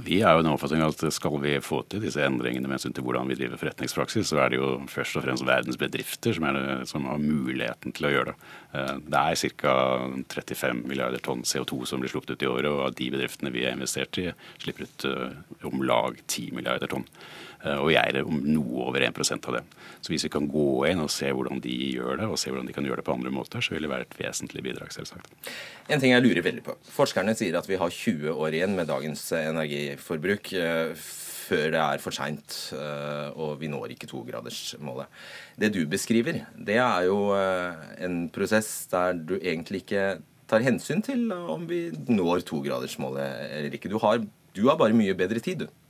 [0.00, 3.04] Vi er jo den oppfatning at skal vi få til disse endringene med hensyn til
[3.04, 6.88] hvordan vi driver forretningspraksis, så er det jo først og fremst verdens bedrifter som, det,
[6.88, 8.50] som har muligheten til å gjøre det.
[8.78, 9.76] Eh, det er ca.
[10.32, 13.66] 35 milliarder tonn CO2 som blir sluppet ut i året, og av de bedriftene vi
[13.66, 14.30] har investert i,
[14.62, 17.08] slipper ut eh, om lag 10 milliarder tonn.
[17.62, 19.62] Eh, og vi eier noe over 1% av det.
[20.02, 22.68] Så hvis vi kan gå inn og se hvordan de gjør det, og se hvordan
[22.68, 25.30] de kan gjøre det på andre måter, så vil det være et vesentlig bidrag, selvsagt.
[25.88, 26.76] En ting jeg lurer veldig på.
[26.92, 30.96] Forskerne sier at vi har 20 år igjen med dagens energiforbruk eh,
[31.42, 35.22] før det er for seint eh, og vi når ikke togradersmålet.
[35.60, 40.06] Det du beskriver, det er jo en prosess der du egentlig ikke
[40.50, 43.90] tar hensyn til om vi når togradersmålet eller ikke.
[43.92, 44.20] Du har,
[44.56, 45.81] du har bare mye bedre tid, du.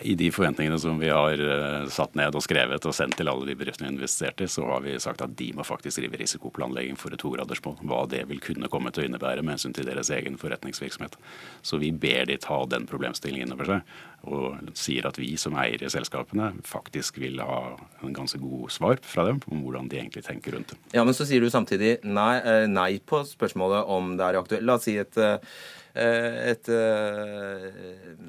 [0.00, 3.44] I de forventningene som vi har eh, satt ned og skrevet og sendt til alle
[3.48, 6.96] de bedriftene vi investerte i, så har vi sagt at de må faktisk drive risikoplanlegging
[7.00, 7.76] for et togradersmål.
[7.90, 11.18] Hva det vil kunne komme til å innebære med hensyn til deres egen forretningsvirksomhet.
[11.66, 13.92] Så vi ber de ta den problemstillingen innover seg,
[14.32, 17.60] og sier at vi som eier i selskapene faktisk vil ha
[18.00, 20.80] en ganske god svar fra dem om hvordan de egentlig tenker rundt det.
[20.96, 24.64] Ja, Men så sier du samtidig nei, eh, nei på spørsmålet om det er aktuelt.
[24.64, 26.68] La oss si et, eh, et,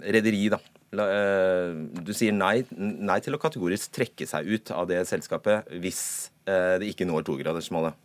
[0.03, 0.59] rederi, da
[0.93, 6.03] du sier nei, nei, til å kategorisk trekke seg ut av det selskapet hvis
[6.45, 7.97] eh, det ikke når togradersmålet.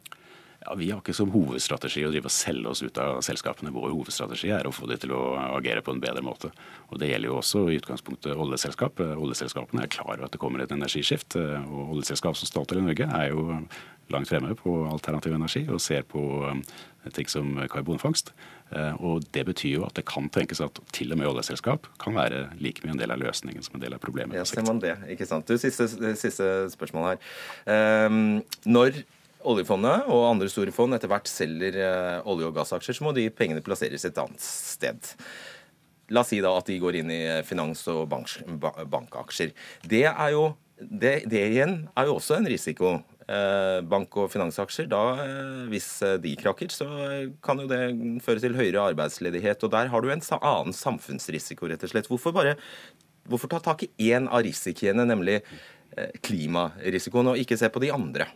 [0.68, 3.72] Ja, Vi har ikke som hovedstrategi å drive og selge oss ut av selskapene.
[3.72, 5.22] Vår hovedstrategi er å få dem til å
[5.56, 6.50] agere på en bedre måte.
[6.92, 9.00] Og Det gjelder jo også i utgangspunktet oljeselskap.
[9.00, 11.36] Oljeselskapene er klar over at det kommer et energiskift.
[11.36, 13.64] og Oljeselskap som Statoil i Norge er jo
[14.10, 16.20] langt fremme på alternativ energi og ser på
[17.14, 18.32] ting som karbonfangst.
[18.70, 22.14] Eh, og Det betyr jo at det kan tenkes at til og med oljeselskap kan
[22.14, 24.36] være like mye en del av løsningen som en del av problemet.
[24.36, 25.48] Ja, ser man det, ikke sant.
[25.48, 28.08] Du, Siste, siste spørsmål her.
[28.08, 29.04] Um, når
[29.46, 33.28] oljefondet og andre store fond etter hvert selger uh, olje- og gassaksjer, så må de
[33.30, 35.12] pengene plasseres et annet sted.
[36.14, 38.38] La oss si da at de går inn i finans- og bank,
[38.88, 39.52] bankaksjer.
[39.84, 42.96] Det, er jo, det, det igjen er jo også en risiko.
[43.28, 46.86] Eh, bank- og finansaksjer, da, eh, hvis eh, de krakker, så
[47.44, 47.82] kan jo det
[48.24, 49.66] føre til høyere arbeidsledighet.
[49.66, 52.08] Og der har du en annen samfunnsrisiko, rett og slett.
[52.08, 52.56] Hvorfor, bare,
[53.28, 55.42] hvorfor ta tak i én av risikoene, nemlig
[56.24, 58.30] klimarisikoen, og ikke se på de andre?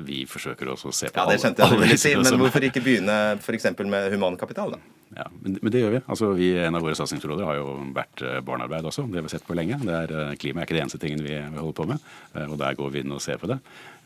[0.00, 2.64] Vi forsøker også å se på ja, det skjønte jeg du ville si, Men hvorfor
[2.64, 3.66] ikke begynne f.eks.
[3.84, 4.72] med humankapital?
[4.72, 5.00] da?
[5.12, 6.00] Ja, men, men, det gjør vi.
[6.08, 6.48] Altså, vi.
[6.56, 9.04] En av våre satsingsområder har jo vært eh, barnearbeid også.
[9.10, 9.76] Det har vi sett på lenge.
[9.84, 12.06] Det er, eh, klima er ikke det eneste tingen vi, vi holder på med.
[12.32, 13.60] Eh, og Der går vi inn og ser på det.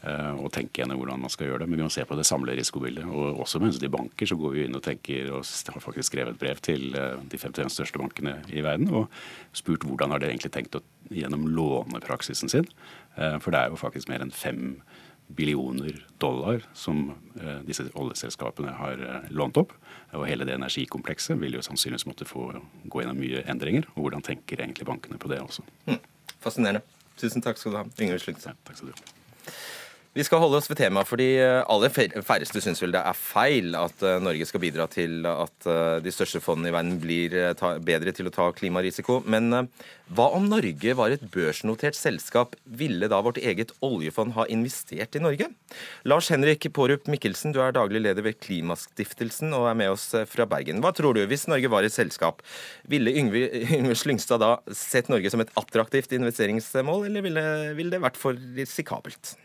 [0.07, 1.67] Og tenker gjennom hvordan man skal gjøre det.
[1.71, 3.07] Men vi må se på det samlede risikobildet.
[3.07, 6.39] Og også hensyn til banker så går vi inn og tenker og har faktisk skrevet
[6.39, 9.09] brev til de 51 største bankene i verden og
[9.57, 12.69] spurt hvordan har de egentlig tenkt å gjennom lånepraksisen sin.
[13.17, 14.77] For det er jo faktisk mer enn fem
[15.27, 17.11] billioner dollar som
[17.41, 19.75] eh, disse oljeselskapene har eh, lånt opp.
[20.17, 22.49] Og hele det energikomplekset vil jo sannsynligvis måtte få
[22.85, 23.89] gå gjennom mye endringer.
[23.97, 25.67] Og hvordan tenker egentlig bankene på det også.
[25.91, 26.01] Mm.
[26.45, 26.85] Fascinerende.
[27.17, 28.55] Tusen takk skal du ha, Yngve Slugstad.
[28.55, 29.57] Ja, takk skal du ha.
[30.17, 33.75] Vi skal holde oss ved temaet, fordi alle aller færreste syns vel det er feil
[33.77, 37.37] at eh, Norge skal bidra til at eh, de største fondene i verden blir
[37.85, 39.21] bedre til å ta klimarisiko.
[39.29, 39.69] Men
[40.17, 42.57] hva om Norge var et børsnotert selskap?
[42.65, 45.51] Ville da vårt eget oljefond ha investert i Norge?
[46.09, 50.49] Lars Henrik Pårup Mikkelsen, du er daglig leder ved Klimastiftelsen og er med oss fra
[50.49, 50.81] Bergen.
[50.85, 52.41] Hva tror du, hvis Norge var et selskap,
[52.89, 58.07] ville Yngve, Yngve Slyngstad da sett Norge som et attraktivt investeringsmål, eller ville, ville det
[58.07, 59.37] vært for risikabelt?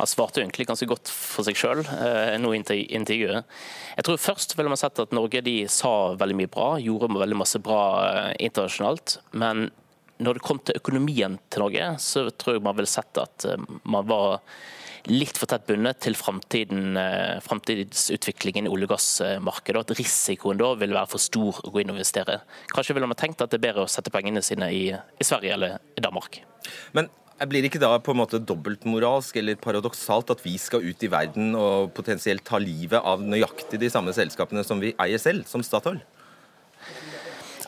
[0.00, 3.44] Han svarte egentlig ganske godt for seg sjøl eh, nå i intervjuet.
[3.98, 7.36] Jeg tror først ville man sett at Norge de sa veldig mye bra, gjorde veldig
[7.36, 9.18] masse bra eh, internasjonalt.
[9.36, 9.68] Men
[10.20, 13.60] når det kom til økonomien til Norge, så tror jeg man ville sett at eh,
[13.84, 14.40] man var
[15.08, 19.80] litt for tett bundet til framtidsutviklingen i olje- og gassmarkedet.
[19.84, 22.34] At risikoen da vil være for stor å gå inn og investere.
[22.72, 25.52] Kanskje ville man tenkt at det er bedre å sette pengene sine i, i Sverige
[25.56, 26.32] eller i Danmark.
[26.96, 27.04] Men
[27.48, 31.08] blir det ikke da på en måte dobbeltmoralsk eller paradoksalt at vi skal ut i
[31.12, 35.64] verden og potensielt ta livet av nøyaktig de samme selskapene som vi eier selv, som
[35.64, 36.02] Statoil?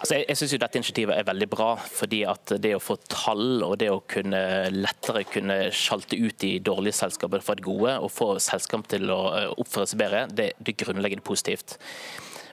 [0.02, 1.76] Altså, jeg jeg syns dette initiativet er veldig bra.
[1.76, 6.58] fordi at Det å få tall og det å kunne lettere kunne sjalte ut de
[6.58, 10.52] dårlige selskapene for det gode, og få selskap til å eh, oppføre seg bedre, det,
[10.58, 11.78] det er grunnleggende positivt.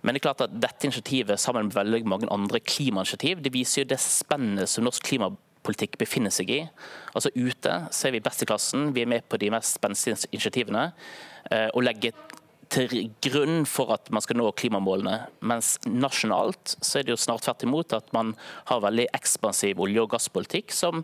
[0.03, 3.81] Men det er klart at dette initiativet sammen med veldig mange andre klimainitiativ, det viser
[3.81, 5.33] jo det spennet som norsk klima
[5.65, 6.59] politikk befinner seg i.
[7.13, 10.17] Altså Ute så er vi best i klassen, vi er med på de mest spenstige
[10.31, 10.89] initiativene.
[11.73, 12.15] Og legger
[12.69, 15.15] til grunn for at man skal nå klimamålene.
[15.41, 18.35] Mens nasjonalt så er det jo snart tvert imot at man
[18.69, 21.03] har veldig ekspansiv olje- og gasspolitikk som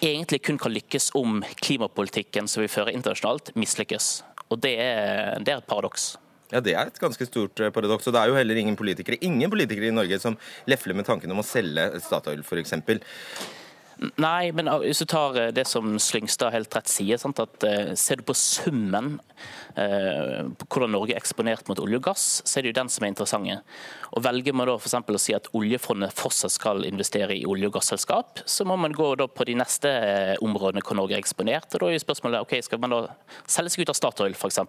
[0.00, 4.20] egentlig kun kan lykkes om klimapolitikken som vi fører internasjonalt, mislykkes.
[4.50, 6.14] Og det er, det er et paradoks.
[6.52, 8.06] Ja, Det er et ganske stort eh, paradoks.
[8.06, 11.30] og Det er jo heller ingen politikere ingen politikere i Norge som lefler med tanken
[11.34, 12.74] om å selge Statoil, f.eks.
[13.96, 17.94] Nei, men hvis du tar eh, det som Slyngstad helt rett sier, sant, at uh,
[17.96, 19.14] ser du på summen
[19.78, 22.92] uh, på hvordan Norge er eksponert mot olje og gass, så er det jo den
[22.92, 23.48] som er interessant.
[24.12, 24.96] Og Velger man da f.eks.
[25.00, 29.08] å si at oljefondet fortsatt skal investere i olje- og gasselskap, så må man gå
[29.16, 29.92] da på de neste
[30.44, 31.68] områdene hvor Norge er eksponert.
[31.72, 33.00] og Da er jo spørsmålet ok, skal man da
[33.48, 34.60] selge seg ut av Statoil f.eks.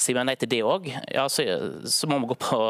[0.00, 1.44] Sier man nei til det òg, ja, så,
[1.84, 2.60] så, må man gå på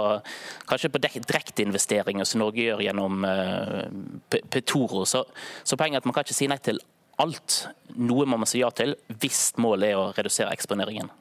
[0.71, 5.05] kanskje på direkteinvesteringer som Norge gjør gjennom uh, Petoro.
[5.09, 5.25] Så,
[5.63, 6.81] så poenget at man kan ikke si nei til
[7.20, 7.61] alt.
[8.01, 11.12] Noe må man si ja til hvis målet er å redusere eksponeringen.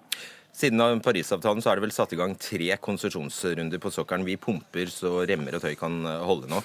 [0.54, 4.26] Siden av Parisavtalen så er det vel satt i gang tre konsesjonsrunder på sokkelen.
[4.28, 6.62] Vi pumper så remmer og tøy kan eh, holde nå.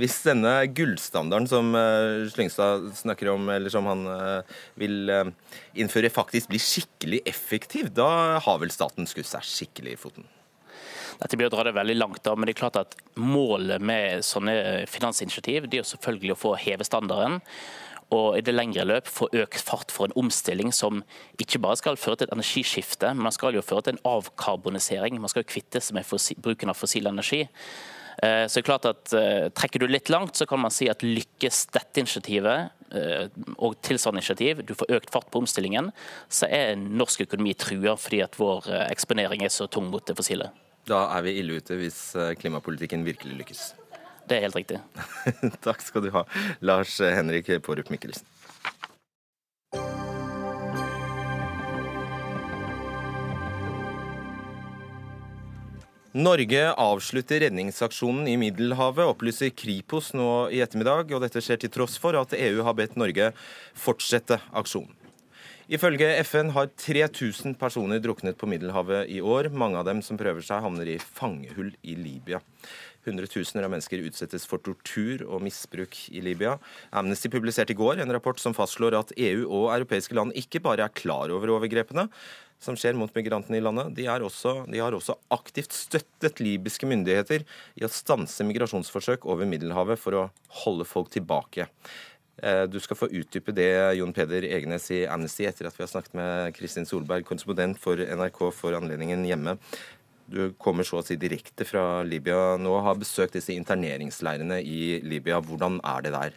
[0.00, 5.12] Hvis denne gullstandarden som eh, Slyngstad snakker om, eller som han eh, vil
[5.78, 8.10] innføre, faktisk blir skikkelig effektiv, da
[8.42, 10.26] har vel staten skutt seg skikkelig i foten?
[11.18, 14.24] Dette blir å dra det veldig langt, da, men det er klart at målet med
[14.26, 17.40] sånne finansinitiativ det er jo selvfølgelig å få heve standarden
[18.14, 21.02] og i det lengre løp få økt fart for en omstilling som
[21.40, 25.18] ikke bare skal føre til et energiskifte, men man skal jo føre til en avkarbonisering.
[25.20, 27.42] Man skal jo kvitte seg med bruken av fossil energi.
[28.22, 30.88] Eh, så det er klart at eh, Trekker du litt langt, så kan man si
[30.90, 33.28] at lykkes dette initiativet eh,
[33.58, 35.92] og tilsvarende initiativ, du får økt fart på omstillingen,
[36.32, 40.48] så er norsk økonomi trua fordi at vår eksponering er så tung mot det fossile.
[40.88, 42.00] Da er vi ille ute hvis
[42.40, 43.62] klimapolitikken virkelig lykkes.
[44.28, 44.80] Det er helt riktig.
[45.66, 46.24] Takk skal du ha,
[46.64, 48.26] Lars Henrik Pårup Mikkelsen.
[56.18, 61.12] Norge avslutter redningsaksjonen i Middelhavet, opplyser Kripos nå i ettermiddag.
[61.14, 63.28] og Dette skjer til tross for at EU har bedt Norge
[63.78, 64.97] fortsette aksjonen.
[65.68, 69.50] Ifølge FN har 3000 personer druknet på Middelhavet i år.
[69.52, 72.40] Mange av dem som prøver seg, havner i fangehull i Libya.
[73.04, 76.54] Hundretusener av mennesker utsettes for tortur og misbruk i Libya.
[76.88, 80.88] Amnesty publiserte i går en rapport som fastslår at EU og europeiske land ikke bare
[80.88, 82.08] er klar over overgrepene
[82.58, 87.44] som skjer mot migrantene i landet, de, også, de har også aktivt støttet libyske myndigheter
[87.78, 90.24] i å stanse migrasjonsforsøk over Middelhavet for å
[90.64, 91.68] holde folk tilbake.
[92.42, 95.90] Eh, du skal få utdype det, Jon Peder Egenes i Amnesty, etter at vi har
[95.90, 99.56] snakket med Kristin Solberg, korrespondent for NRK for anledningen hjemme.
[100.28, 105.40] Du kommer så å si direkte fra Libya nå, har besøkt disse interneringsleirene i Libya.
[105.40, 106.36] Hvordan er det der?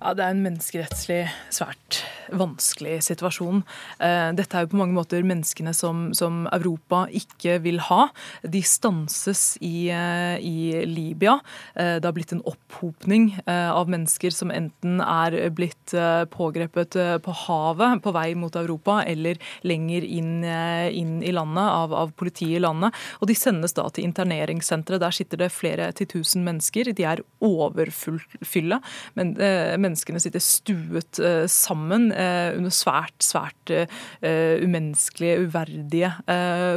[0.00, 2.02] Ja, Det er en menneskerettslig svært
[2.34, 3.62] vanskelig situasjon.
[4.02, 8.08] Eh, dette er jo på mange måter menneskene som, som Europa ikke vil ha.
[8.42, 11.38] De stanses i, eh, i, Libya.
[11.74, 15.92] Eh, det har blitt en opphopning av mennesker som enten er blitt
[16.32, 22.12] pågrepet på havet på vei mot Europa, eller lenger inn, inn i landet av, av,
[22.18, 22.96] politiet i landet.
[23.22, 25.00] Og de sendes da til interneringssentre.
[25.00, 26.92] Der sitter det flere til tusen mennesker.
[26.96, 28.80] De er overfylle.
[29.18, 29.34] Men
[29.82, 33.88] menneskene sitter stuet eh, sammen eh, under svært, svært eh,
[34.62, 36.10] umenneskelige, uverdige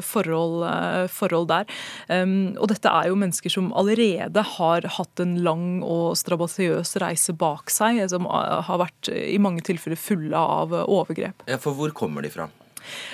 [0.06, 0.64] forhold,
[1.12, 1.68] forhold der.
[2.12, 7.72] Og dette er jo mennesker som allerede har hatt en lang og strabasiøs reise bak
[7.74, 11.46] seg, som har vært i mange tilfeller fulle av overgrep.
[11.50, 12.50] Ja, For hvor kommer de fra?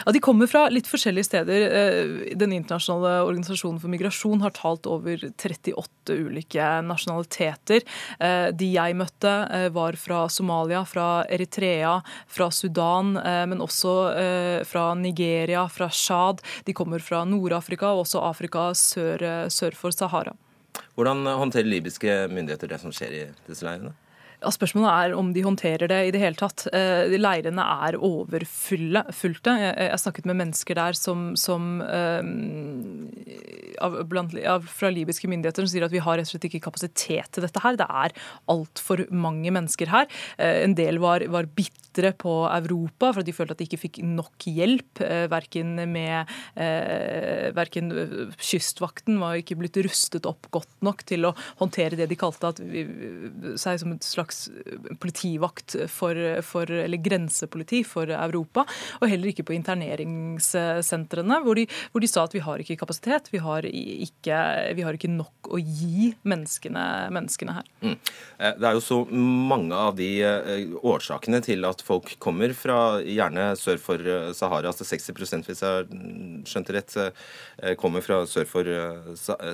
[0.06, 1.66] Ja, De kommer fra litt forskjellige steder.
[1.68, 7.86] Eh, den internasjonale organisasjonen for migrasjon har talt over 38 ulike nasjonaliteter.
[8.20, 14.94] Eh, de jeg møtte, eh, var fra Somalia, fra Eritrea, fra Sudan, men også fra
[14.96, 16.42] Nigeria, fra Tsjad.
[16.66, 20.34] De kommer fra Nord-Afrika og også Afrika sør, sør for Sahara.
[20.96, 23.94] Hvordan håndterer libyske myndigheter det som skjer i disse leirene?
[24.38, 26.68] Ja, Spørsmålet er om de håndterer det i det hele tatt.
[26.70, 29.56] Eh, leirene er overfylte.
[29.58, 32.22] Jeg snakket med mennesker der som, som eh,
[33.84, 36.66] av, blant, av, fra libyske myndigheter som sier at vi har rett og slett ikke
[36.68, 37.78] kapasitet til dette her.
[37.80, 38.16] Det er
[38.54, 40.10] altfor mange mennesker her.
[40.38, 43.82] Eh, en del var, var bitre på Europa for at de følte at de ikke
[43.88, 45.02] fikk nok hjelp.
[45.32, 46.30] Verken med
[47.58, 47.90] verken
[48.38, 52.62] Kystvakten var ikke blitt rustet opp godt nok til å håndtere det de kalte at
[52.62, 54.46] seg som et slags
[55.02, 58.66] politivakt for, for, eller grensepoliti for Europa.
[59.02, 63.32] Og heller ikke på interneringssentrene, hvor de, hvor de sa at vi har ikke kapasitet,
[63.34, 64.40] vi har ikke,
[64.78, 67.70] vi har ikke nok å gi menneskene, menneskene her.
[67.82, 67.96] Mm.
[68.60, 70.10] Det er jo så mange av de
[70.82, 75.88] årsakene til at folk kommer fra gjerne sør for Sahara, altså 60 hvis jeg har
[76.48, 76.98] skjønt det rett,
[77.80, 78.72] kommer fra sør for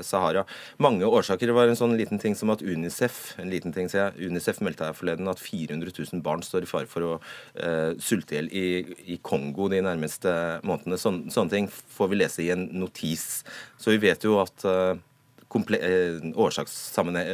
[0.05, 0.45] Sahara.
[0.81, 1.53] Mange årsaker.
[1.53, 4.87] Var en sånn liten ting som at Unicef en liten ting, sier jeg, Unicef meldte
[4.87, 8.49] her forleden at 400 000 barn står i fare for å uh, sulte i hjel
[8.53, 10.31] i, Kongo de nærmeste
[10.67, 10.99] månedene.
[10.99, 13.43] Sån, sånne ting får vi lese i en notis.
[13.81, 14.95] Så vi vet jo at uh,
[16.43, 17.25] årsakene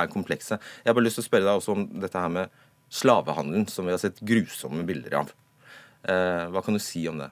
[0.00, 0.58] er komplekse.
[0.58, 3.86] Jeg har bare lyst til å spørre deg også om dette her med slavehandelen, som
[3.86, 5.34] vi har sett grusomme bilder av.
[6.04, 7.30] Uh, hva kan du si om det?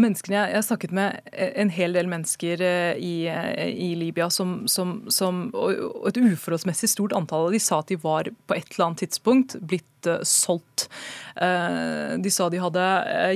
[0.00, 4.66] menneskene, Jeg har snakket med en hel del mennesker eh, i, eh, i Libya som,
[4.68, 8.72] som, som, og et uforholdsmessig stort antall av de sa at de var på et
[8.72, 9.86] eller annet tidspunkt blitt
[10.28, 10.88] solgt.
[11.36, 12.86] Eh, de sa de hadde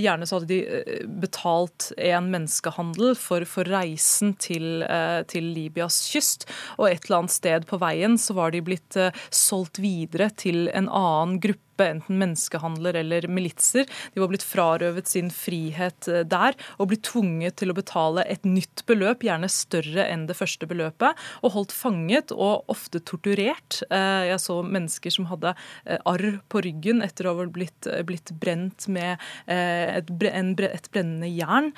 [0.03, 4.85] Gjerne så hadde de betalt en menneskehandel for, for reisen til,
[5.31, 8.99] til, Libyas kyst, og et eller annet sted på veien så var de blitt
[9.31, 13.87] solgt videre til en annen gruppe enten menneskehandler eller militser.
[14.15, 18.45] De var blitt frarøvet sin frihet eh, der og blitt tvunget til å betale et
[18.47, 23.83] nytt beløp, gjerne større enn det første beløpet, og holdt fanget og ofte torturert.
[23.91, 25.55] Eh, jeg så mennesker som hadde
[25.85, 31.73] eh, arr på ryggen etter å ha blitt, blitt brent med et, et brennende jern.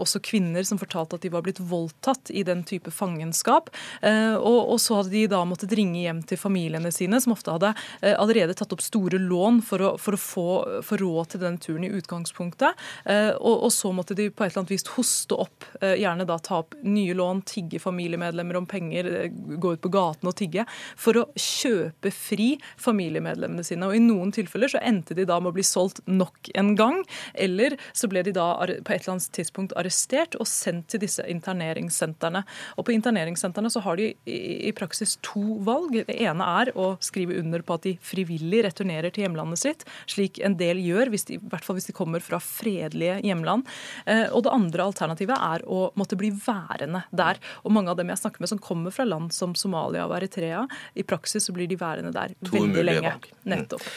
[0.00, 3.70] Også kvinner som fortalte at de var blitt voldtatt i den type fangenskap.
[4.02, 7.72] Og, og så hadde de da måttet ringe hjem til familiene sine, som ofte hadde
[8.16, 10.48] allerede tatt opp store lån for å, for å få,
[10.86, 12.76] for råd til den turen i utgangspunktet.
[13.06, 16.26] Uh, og, og, så måtte de på et eller annet vis hoste opp, eh, gjerne
[16.28, 20.36] da ta opp nye lån, tigge familiemedlemmer om penger, eh, gå ut på gaten og
[20.38, 20.64] tigge,
[20.98, 22.48] for å kjøpe fri
[22.80, 23.88] familiemedlemmene sine.
[23.88, 27.02] Og I noen tilfeller så endte de da med å bli solgt nok en gang,
[27.34, 31.24] eller så ble de da på et eller annet tidspunkt arrestert og sendt til disse
[31.30, 32.44] interneringssentrene.
[32.76, 35.94] Og På interneringssentrene så har de i, praksis to valg.
[36.06, 40.40] Det ene er å skrive under på at de frivillig returnerer til hjemlandet sitt, slik
[40.44, 43.66] en del gjør, de, i hvert fall hvis de kommer fra fredelige hjemland.
[44.04, 47.40] Eh, og det andre alternativet er å måtte bli værende der.
[47.64, 50.66] Og mange av dem jeg snakker med som kommer fra land som Somalia og Eritrea,
[50.94, 53.14] i praksis så blir de værende der to veldig lenge.
[53.56, 53.90] Nettopp.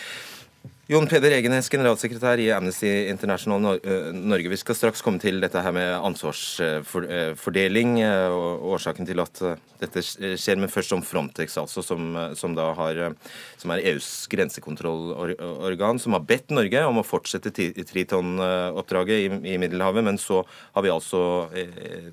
[0.89, 4.49] Jon Peder Egenes, generalsekretær i Amnesty International Norge.
[4.49, 9.37] Vi skal straks komme til dette her med ansvarsfordeling og årsaken til at
[9.83, 13.13] dette skjer, men først om Frontex, altså, som, som, har,
[13.61, 20.01] som er EUs grensekontrollorgan, som har bedt Norge om å fortsette Triton-oppdraget i, i Middelhavet.
[20.09, 20.41] Men så
[20.73, 21.21] har vi altså
[21.53, 22.09] eh,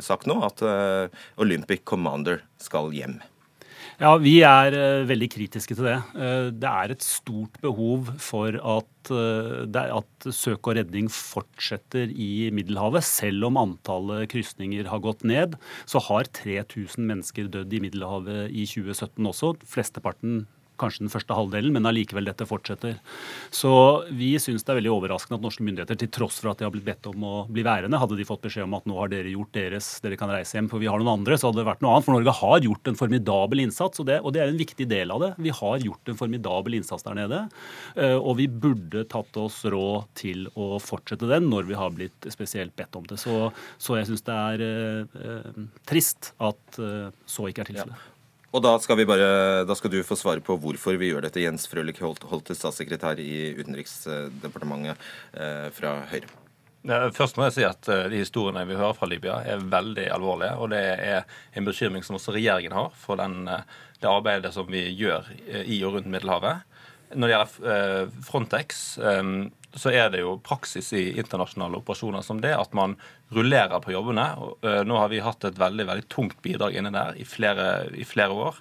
[0.00, 0.64] sagt nå at
[1.44, 3.20] Olympic Commander skal hjem.
[4.02, 5.98] Ja, Vi er uh, veldig kritiske til det.
[6.16, 12.50] Uh, det er et stort behov for at, uh, at, søk og redning fortsetter i
[12.50, 13.06] Middelhavet.
[13.06, 15.54] Selv om antallet krysninger har gått ned,
[15.86, 19.52] så har 3000 mennesker dødd i Middelhavet i 2017 også.
[19.70, 20.48] Flesteparten
[20.82, 22.98] kanskje den første halvdelen, men allikevel dette fortsetter.
[23.54, 23.72] Så
[24.10, 26.74] vi syns det er veldig overraskende at norske myndigheter, til tross for at de har
[26.74, 29.32] blitt bedt om å bli værende, hadde de fått beskjed om at nå har dere
[29.32, 31.84] gjort deres, dere kan reise hjem, for vi har noen andre, så hadde det vært
[31.84, 32.08] noe annet.
[32.08, 35.14] For Norge har gjort en formidabel innsats, og det, og det er en viktig del
[35.14, 35.32] av det.
[35.42, 37.42] Vi har gjort en formidabel innsats der nede,
[37.96, 42.30] eh, og vi burde tatt oss råd til å fortsette den når vi har blitt
[42.32, 43.20] spesielt bedt om det.
[43.22, 43.50] Så,
[43.82, 47.98] så jeg syns det er eh, eh, trist at eh, så ikke er tilfellet.
[47.98, 48.11] Ja.
[48.52, 51.40] Og da skal, bare, da skal, du få svare på hvorfor vi gjør dette.
[51.40, 56.28] Jens Frølich Holte, statssekretær i Utenriksdepartementet eh, fra Høyre.
[57.14, 60.58] Først må jeg si at eh, De historiene vi hører fra Libya, er veldig alvorlige.
[60.58, 61.24] og Det er
[61.56, 63.64] en bekymring som også regjeringen har for den, eh,
[64.02, 65.32] det arbeidet som vi gjør
[65.62, 66.68] i og rundt Middelhavet.
[67.14, 68.80] Når det gjelder Frontex,
[69.74, 72.96] så er det jo praksis i internasjonale operasjoner som det at man
[73.32, 74.28] rullerer på jobbene.
[74.62, 78.04] Eh, nå har vi hatt et veldig veldig tungt bidrag inne der i flere, i
[78.04, 78.58] flere år.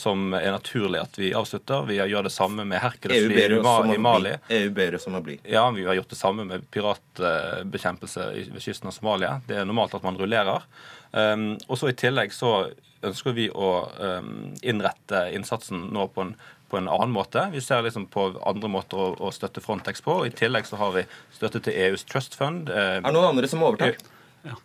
[0.00, 1.82] Som er naturlig at vi avslutter.
[1.88, 3.48] Vi gjør det samme med Hercules e
[3.94, 4.36] i Mali.
[4.60, 5.34] EU ber oss om å bli.
[5.44, 9.40] Ja, vi har gjort det samme med piratbekjempelse ved kysten av Somalia.
[9.48, 10.64] Det er normalt at man rullerer.
[11.10, 12.70] Um, og så I tillegg så
[13.02, 16.34] ønsker vi å um, innrette innsatsen nå på en
[16.70, 17.48] på en annen måte.
[17.52, 20.20] Vi ser liksom på andre måter å, å støtte Frontex på.
[20.26, 21.04] I tillegg så har vi
[21.34, 22.70] støtte til EUs Trust Fund.
[22.70, 23.96] Eh, er det noen andre som overtar?
[24.46, 24.58] Ja.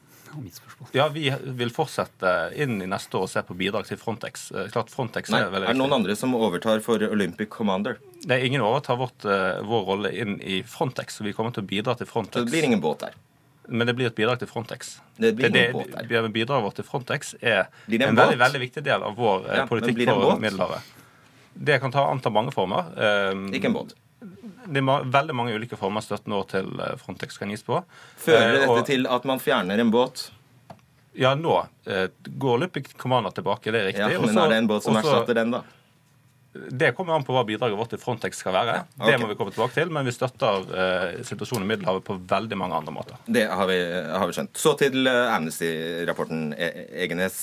[0.92, 4.50] Ja, Vi vil fortsette inn i neste år og se på bidrag til Frontex.
[4.52, 8.00] Eh, klart Frontex Nei, Er, er det noen andre som overtar for Olympic Commander?
[8.26, 11.20] Det er Ingen overtar vårt, uh, vår rolle inn i Frontex.
[11.20, 12.42] så Vi kommer til å bidra til Frontex.
[12.42, 13.16] Så det blir ingen båt der?
[13.68, 15.00] Men det blir et bidrag til Frontex.
[15.18, 16.30] Det blir ingen båt der.
[16.30, 20.04] Bidraget vårt til Frontex er en, en veldig, veldig viktig del av vår ja, politikk
[20.10, 20.94] for Middelhavet.
[21.56, 22.92] Det kan ta, anta mange former.
[23.56, 23.96] Ikke en båt?
[24.66, 27.80] Det er veldig mange ulike former støtten nå til Frontex kan gis på.
[28.20, 30.28] Fører dette og, til at man fjerner en båt?
[31.16, 34.04] Ja, nå eh, går Olympic Commander tilbake, det er riktig.
[34.04, 35.64] Ja, men også, er det en båt som erstatter den, da?
[36.56, 38.76] Det kommer an på hva bidraget vårt til Frontex skal være.
[38.96, 39.10] Okay.
[39.12, 42.60] Det må vi komme tilbake til, Men vi støtter eh, situasjonen i Middelhavet på veldig
[42.60, 43.20] mange andre måter.
[43.28, 44.56] Det har vi, har vi skjønt.
[44.60, 46.70] Så til Amnesty-rapporten, e
[47.04, 47.42] Egenes.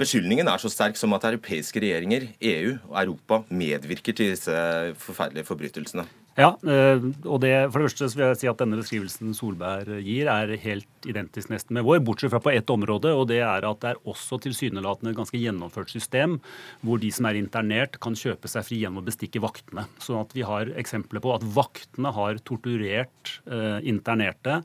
[0.00, 4.56] Beskyldningen er så sterk som at europeiske regjeringer, EU og Europa medvirker til disse
[4.98, 6.06] forferdelige forbrytelsene.
[6.38, 10.28] Ja, eh, og det, for det første vil jeg si at denne beskrivelsen Solberg gir,
[10.30, 13.80] er helt identisk nesten med vår, bortsett fra på ett område, og det er at
[13.82, 16.38] det er også tilsynelatende et ganske gjennomført system
[16.86, 19.88] hvor de som er internert, kan kjøpe seg fri gjennom å bestikke vaktene.
[20.00, 24.60] Sånn at vi har eksempler på at vaktene har torturert eh, internerte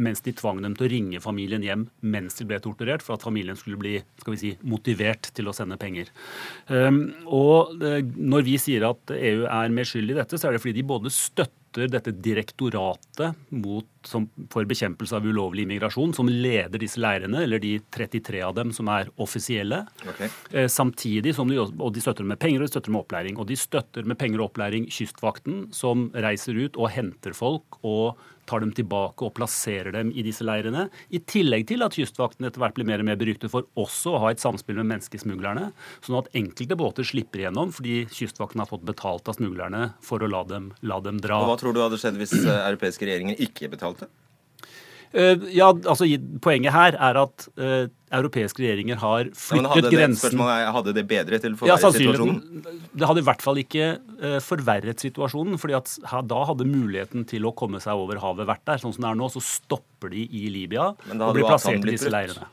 [0.00, 3.26] mens de tvang dem til å ringe familien hjem mens de ble torturert, for at
[3.26, 6.10] familien skulle bli skal vi si, motivert til å sende penger.
[6.68, 10.56] Um, og uh, Når vi sier at EU er mer skyld i dette, så er
[10.56, 16.26] det fordi de både støtter dette direktoratet mot, som, for bekjempelse av ulovlig immigrasjon, som
[16.26, 19.84] leder disse leirene, eller de 33 av dem som er offisielle.
[20.02, 20.32] Okay.
[20.50, 23.38] Eh, samtidig som de, og de støtter med penger og de støtter med opplæring.
[23.38, 28.18] Og de støtter med penger og opplæring Kystvakten, som reiser ut og henter folk og
[28.48, 30.88] tar dem tilbake og plasserer dem i disse leirene.
[31.10, 34.22] I tillegg til at Kystvakten etter hvert blir mer og mer beryktet for også å
[34.24, 35.70] ha et samspill med menneskesmuglerne,
[36.06, 40.30] sånn at enkelte båter slipper igjennom fordi Kystvakten har fått betalt av smuglerne for å
[40.30, 41.42] la dem, la dem dra.
[41.42, 44.10] Og hva tror du hadde skjedd hvis eh, europeiske regjeringer ikke betalte?
[45.10, 46.06] Uh, ja, altså
[46.42, 51.40] Poenget her er at uh, europeiske regjeringer har flyttet hadde grensen det, Hadde det bedre
[51.42, 52.68] til forverret forverre ja, situasjonen?
[52.94, 53.88] Det hadde i hvert fall ikke
[54.22, 55.58] uh, forverret situasjonen.
[55.58, 55.96] fordi at
[56.30, 58.82] da hadde muligheten til å komme seg over havet vært der.
[58.82, 62.12] Sånn som det er nå, så stopper de i Libya og blir plassert i disse
[62.12, 62.46] leirene.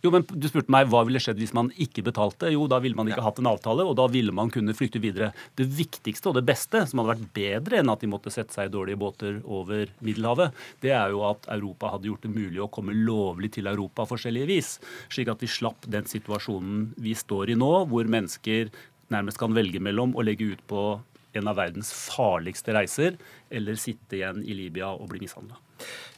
[0.00, 2.48] Jo, men Du spurte meg hva ville skjedd hvis man ikke betalte.
[2.52, 3.26] Jo, da ville man ikke ja.
[3.26, 5.30] hatt en avtale, og da ville man kunne flykte videre.
[5.58, 8.70] Det viktigste og det beste, som hadde vært bedre enn at de måtte sette seg
[8.70, 12.70] i dårlige båter over Middelhavet, det er jo at Europa hadde gjort det mulig å
[12.72, 14.72] komme lovlig til Europa forskjellige vis.
[15.12, 18.72] Slik at de slapp den situasjonen vi står i nå, hvor mennesker
[19.10, 20.84] nærmest kan velge mellom å legge ut på
[21.36, 23.18] en av verdens farligste reiser,
[23.50, 25.60] eller sitte igjen i Libya og bli mishandla.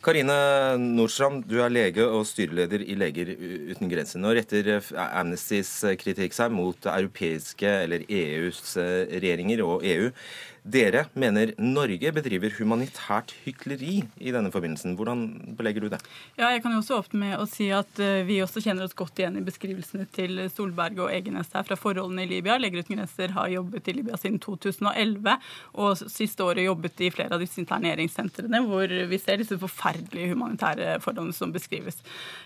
[0.02, 0.34] Karine
[0.82, 3.28] Nordstrand, du er lege og styreleder i Leger
[3.70, 4.18] uten grenser.
[4.18, 10.10] Nå retter Amnestys kritikk seg mot europeiske eller EUs regjeringer og EU.
[10.62, 14.94] Dere mener Norge bedriver humanitært hykleri i denne forbindelsen.
[14.94, 15.24] Hvordan
[15.58, 15.98] belegger du det?
[16.38, 18.94] Ja, jeg kan jo også åpne med å si at eh, vi også kjenner oss
[18.94, 22.60] godt igjen i beskrivelsene til Solberg og Egenes her fra forholdene i Libya.
[22.62, 25.34] Leger uten grenser har jobbet i Libya siden 2011,
[25.82, 30.98] og siste året jobbet i flere av disse interneringssentrene hvor vi ser disse forferdelige humanitære
[31.02, 32.00] forholdene som beskrives.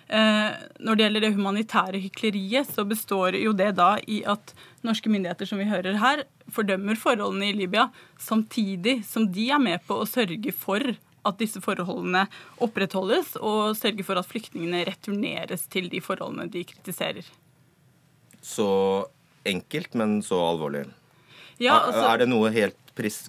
[0.09, 4.55] Eh, når det gjelder det humanitære hykleriet, så består jo det da i at
[4.87, 7.89] norske myndigheter som vi hører her, fordømmer forholdene i Libya,
[8.23, 10.95] samtidig som de er med på å sørge for
[11.27, 12.27] at disse forholdene
[12.63, 17.27] opprettholdes, og sørge for at flyktningene returneres til de forholdene de kritiserer.
[18.43, 18.69] Så
[19.47, 20.87] enkelt, men så alvorlig.
[21.59, 22.79] Ja, altså, er det noe helt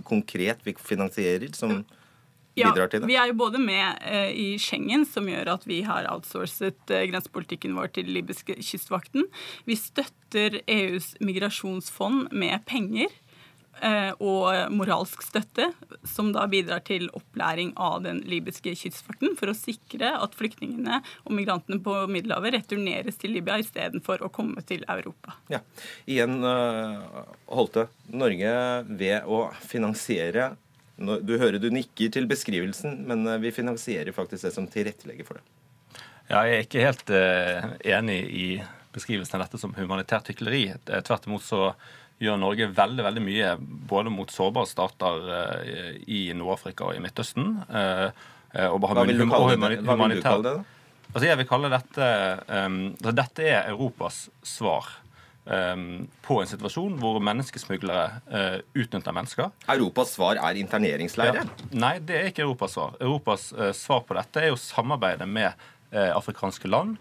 [0.08, 1.97] konkret vi finansierer som ja,
[2.58, 3.10] bidrar til det?
[3.10, 7.06] Vi er jo både med eh, i Schengen, som gjør at vi har outsourcet eh,
[7.12, 9.28] grensepolitikken vår til libyske kystvakten.
[9.70, 13.14] Vi støtter EUs migrasjonsfond med penger
[13.82, 15.70] eh, og moralsk støtte,
[16.08, 21.34] som da bidrar til opplæring av den libyske kystvakten for å sikre at flyktningene og
[21.38, 25.38] migrantene på Middelhavet returneres til Libya istedenfor å komme til Europa.
[25.54, 25.64] Ja.
[26.10, 26.40] Igjen,
[27.48, 27.88] Holte.
[28.08, 28.54] Norge
[28.88, 30.56] ved å finansiere
[30.98, 35.40] du hører du nikker til beskrivelsen, men eh, vi finansierer faktisk det som tilrettelegger for
[35.40, 35.46] det.
[36.28, 38.48] Ja, jeg er ikke helt uh, enig i
[38.96, 40.66] beskrivelsen av dette som humanitært hykleri.
[41.08, 41.70] Tvert imot så
[42.20, 45.22] gjør Norge veldig veldig mye både mot sårbare stater
[46.10, 47.60] i Nord-Afrika og i Midtøsten.
[47.62, 50.42] Og Hva vil du kalle det?
[50.50, 50.56] Det?
[51.14, 52.08] Altså jeg vil kalle dette
[52.50, 54.90] um, Dette er Europas svar
[55.48, 59.52] på en situasjon hvor menneskesmuglere uh, utnytter mennesker.
[59.72, 61.48] Europas svar er interneringsleirer?
[61.48, 61.68] Ja.
[61.72, 62.98] Nei, det er ikke Europas svar.
[63.00, 65.54] Europas uh, svar på dette er å samarbeide med
[65.94, 66.98] uh, afrikanske land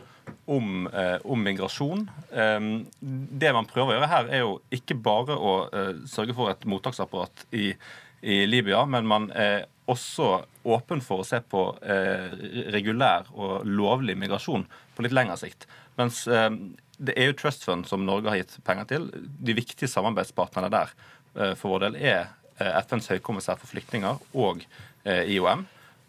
[0.51, 0.89] om,
[1.23, 2.01] om migrasjon.
[2.35, 2.71] Um,
[3.01, 5.53] det man prøver å gjøre her, er jo ikke bare å
[6.11, 7.69] sørge for et mottaksapparat i,
[8.27, 11.63] i Libya, men man er også åpen for å se på
[12.75, 15.69] regulær og lovlig migrasjon på litt lengre sikt.
[15.99, 16.25] Mens
[16.99, 19.09] det er jo Trust Fund som Norge har gitt penger til.
[19.17, 20.93] De viktige samarbeidspartnerne der
[21.37, 22.21] eh, for vår del er
[22.59, 24.65] eh, FNs høykommissær for flyktninger og
[25.05, 25.67] eh, IOM.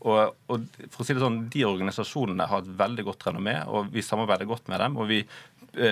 [0.08, 3.90] Og, og, for å si det sånn, De organisasjonene har et veldig godt renommé, og
[3.92, 4.98] vi samarbeider godt med dem.
[5.02, 5.24] Og vi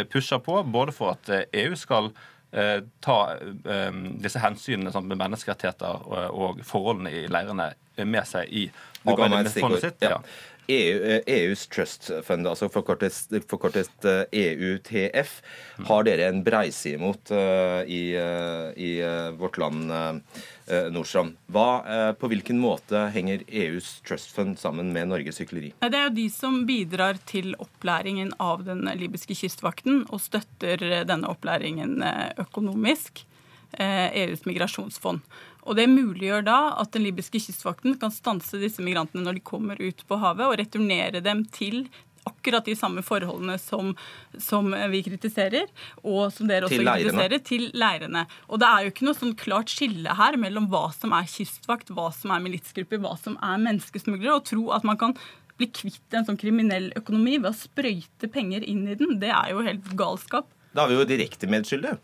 [0.10, 2.12] pusher på både for at EU skal
[3.04, 3.16] ta
[4.24, 7.68] disse hensynene sånn, med menneskerettigheter og, og forholdene i leirene
[8.08, 8.64] med seg i
[9.04, 10.06] arbeidet med fondet sitt.
[10.06, 10.22] Ja.
[10.68, 13.13] EU, EUs Trust Fund, altså forkortet,
[13.49, 15.36] forkortet EUTF,
[15.89, 18.16] har dere en breiside mot uh, i,
[18.76, 18.91] i
[19.38, 19.91] vårt land,
[20.66, 21.36] Nordstrand.
[21.53, 21.68] Hva,
[22.18, 25.70] på hvilken måte henger EUs Trust Fund sammen med Norges hykleri?
[25.84, 31.30] Det er jo de som bidrar til opplæringen av den libyske kystvakten, og støtter denne
[31.30, 32.01] opplæringen
[32.41, 33.28] økonomisk.
[33.76, 35.20] EUs migrasjonsfond.
[35.66, 39.80] Og Det muliggjør da at den libyske kystvakten kan stanse disse migrantene når de kommer
[39.82, 41.88] ut på havet, og returnere dem til
[42.26, 43.91] akkurat de samme forholdene som,
[44.41, 45.70] som vi kritiserer,
[46.01, 48.26] og som dere også til kritiserer, til leirene.
[48.49, 51.93] Og det er jo ikke noe sånn klart skille her mellom hva som er kystvakt,
[51.93, 54.39] hva som er militsgrupper, hva som er menneskesmuglere.
[54.39, 55.13] Å tro at man kan
[55.59, 59.53] bli kvitt en sånn kriminell økonomi ved å sprøyte penger inn i den, det er
[59.53, 60.49] jo helt galskap.
[60.76, 62.01] Da er vi jo direkte medskyldige.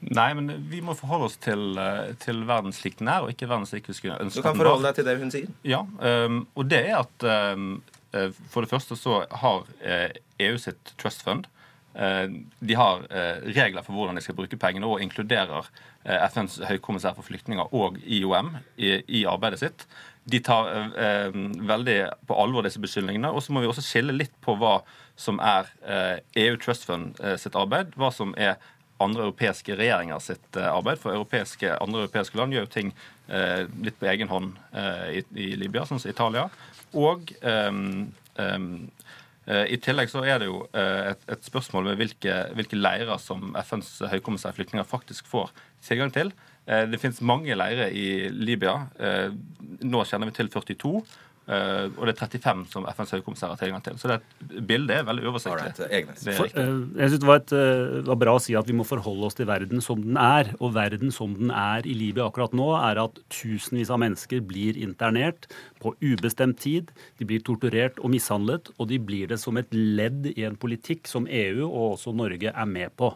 [0.00, 3.48] Nei, men vi må forholde oss til, eh, til verden slik den er, og ikke
[3.50, 5.50] verden slik vi skulle ønske Du kan forholde deg til det hun sier.
[5.66, 7.26] Ja, um, og det er at
[7.56, 7.82] um,
[8.50, 9.66] for det første så har
[10.40, 11.46] EU sitt trust fund
[11.90, 13.00] de har
[13.50, 15.66] regler for hvordan de skal bruke pengene, og inkluderer
[16.30, 19.84] FNs høykommissær for flyktninger og IOM i, arbeidet sitt.
[20.30, 20.70] De tar
[21.66, 21.96] veldig
[22.30, 23.30] på alvor disse beskyldningene.
[23.34, 24.80] Og så må vi også skille litt på hva
[25.18, 25.70] som er
[26.38, 28.58] EU e Trust Fund sitt arbeid, hva som er
[29.04, 31.00] andre europeiske regjeringer sitt eh, arbeid.
[31.02, 32.92] For europeiske, andre europeiske land gjør jo ting
[33.28, 36.48] eh, litt på egen hånd eh, i, i, Libya, sånn som Italia.
[36.98, 38.90] Og eh, um,
[39.50, 43.88] i tillegg så er det jo et, et spørsmål med hvilke, hvilke, leirer som FNs
[44.12, 45.48] høykommissær flyktninger faktisk får
[45.82, 46.30] tilgang til.
[46.68, 48.76] Det finnes mange leirer i Libya.
[49.80, 50.92] Nå kjenner vi til 42.
[51.50, 53.96] Uh, og det er 35 som FNs høykommissær har tilgang til.
[53.98, 54.20] Så det
[54.68, 55.72] bildet er veldig oversiktlig.
[56.36, 58.86] For, uh, jeg synes det var, et, uh, var, bra å si at vi må
[58.86, 60.52] forholde oss til verden som den er.
[60.62, 64.78] Og verden som den er i Libya akkurat nå, er at tusenvis av mennesker blir
[64.78, 65.50] internert
[65.80, 66.92] på ubestemt tid.
[67.18, 71.10] De blir torturert og mishandlet, og de blir det som et ledd i en politikk
[71.10, 73.12] som EU og også Norge er med på.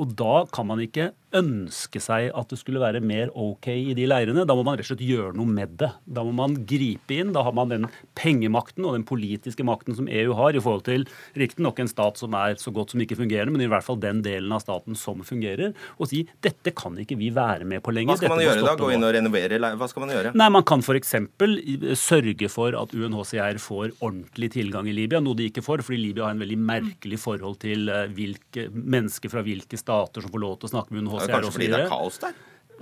[0.00, 4.04] Og da kan man ikke ønske seg at det skulle være mer OK i de
[4.08, 4.44] leirene.
[4.48, 5.88] Da må man rett og slett gjøre noe med det.
[6.04, 7.32] Da må man gripe inn.
[7.34, 7.88] Da har man den
[8.18, 11.06] pengemakten og den politiske makten som EU har i forhold til
[11.38, 14.22] riktignok en stat som er så godt som ikke fungerende, men i hvert fall den
[14.24, 18.12] delen av staten som fungerer, og si dette kan ikke vi være med på lenger.
[18.12, 18.76] Hva skal man gjøre da?
[18.82, 19.60] Gå inn og renovere?
[19.80, 20.34] Hva skal man gjøre?
[20.36, 21.16] Nei, Man kan f.eks.
[22.02, 26.28] sørge for at UNHCR får ordentlig tilgang i Libya, noe de ikke får, fordi Libya
[26.28, 30.56] har en veldig merkelig forhold til eh, hvilke mennesker fra hvilke stater som får lov
[30.58, 31.36] til å snakke med UNHCR osv.
[31.36, 32.40] Kanskje fordi det er kaos der?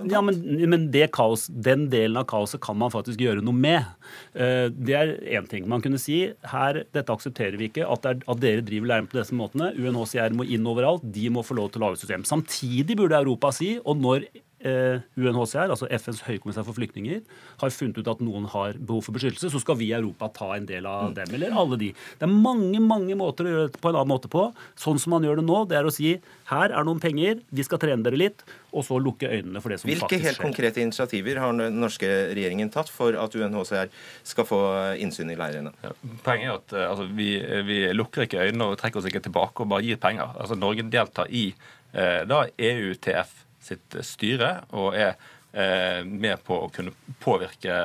[0.09, 3.89] Ja, men, men kaos, Den delen av kaoset kan man faktisk gjøre noe med.
[4.33, 5.67] Eh, det er én ting.
[5.69, 9.19] Man kunne si her, dette aksepterer vi ikke, at, er, at dere driver leiren på
[9.19, 9.71] disse måtene.
[9.77, 11.05] UNHCR må inn overalt.
[11.05, 12.25] De må få lov til å lage system.
[12.27, 14.25] Samtidig burde Europa si, og når
[14.61, 17.21] UNHCR, altså FNs høykommissær for flyktninger,
[17.61, 20.51] har funnet ut at noen har behov for beskyttelse, så skal vi i Europa ta
[20.55, 21.91] en del av dem, eller alle de.
[22.19, 24.47] Det er mange mange måter å gjøre det på en annen måte på.
[24.79, 26.15] Sånn som man gjør det nå, det er å si
[26.51, 29.81] her er noen penger, vi skal trene dere litt, og så lukke øynene for det
[29.81, 30.23] som Hvilke faktisk skjer.
[30.23, 33.91] Hvilke helt konkrete initiativer har den norske regjeringen tatt for at UNHCR
[34.27, 34.61] skal få
[35.03, 35.73] innsyn i leirene?
[35.83, 35.93] Ja,
[36.25, 37.29] poenget er at eh, altså, vi,
[37.67, 40.35] vi, lukker ikke øynene og trekker oss ikke tilbake og bare gir penger.
[40.39, 45.15] Altså, Norge deltar i eh, da EUTF sitt styre og er
[45.53, 46.93] eh, med på å kunne
[47.23, 47.75] påvirke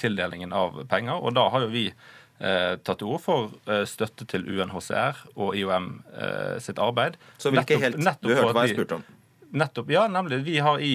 [0.00, 1.20] tildelingen av penger.
[1.20, 5.56] Og da har jo vi eh, tatt til orde for eh, støtte til UNHCR og
[5.58, 7.18] IOM eh, sitt arbeid.
[7.38, 9.06] Så hvilke helt, nettopp Du hørte hva jeg spurte om?
[9.54, 10.42] Nettopp, ja, nemlig.
[10.48, 10.94] Vi har i,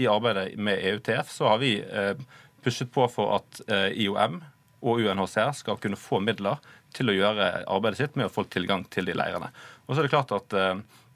[0.00, 1.74] i arbeidet med EUTF så har vi
[2.64, 3.58] pushet på for at
[3.92, 4.38] IOM
[4.80, 6.56] og UNHCR skal kunne få midler
[6.96, 9.50] til å gjøre arbeidet sitt med å få tilgang til de leirene.
[9.84, 10.56] Og så er det klart at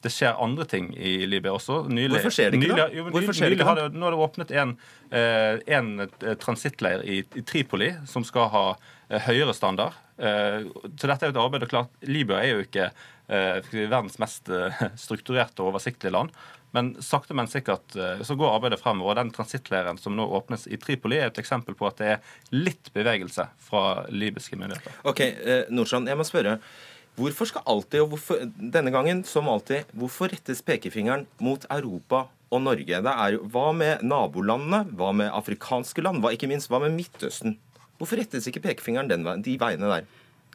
[0.00, 1.82] det skjer andre ting i Libya også.
[1.92, 2.86] Nylig, Hvorfor skjer det ikke, da?
[2.96, 3.88] Jo, Hvorfor skjer det ikke, da?
[3.92, 4.70] nå har det åpnet en,
[5.12, 9.98] eh, en eh, transittleir i, i, Tripoli som skal ha eh, høyere standard.
[10.20, 11.62] Så dette er jo et arbeid.
[11.64, 12.90] og klart, Libya er jo ikke
[13.88, 14.50] verdens mest
[15.00, 16.34] strukturerte og oversiktlige land.
[16.76, 19.16] Men sakte, men sikkert så går arbeidet fremover.
[19.16, 22.92] Den transittleiren som nå åpnes i Tripoli, er et eksempel på at det er litt
[22.92, 25.00] bevegelse fra libyske myndigheter.
[25.08, 25.24] Ok,
[25.72, 26.58] Norsan, jeg må spørre.
[27.18, 32.62] Hvorfor skal alltid, og hvorfor, denne gangen som alltid, hvorfor rettes pekefingeren mot Europa og
[32.64, 33.00] Norge?
[33.02, 34.84] Det Er, hva med nabolandene?
[34.96, 36.22] Hva med afrikanske land?
[36.22, 37.58] Hva, ikke minst, hva med Midtøsten?
[37.98, 40.08] Hvorfor rettes ikke pekefingeren den, de veiene der?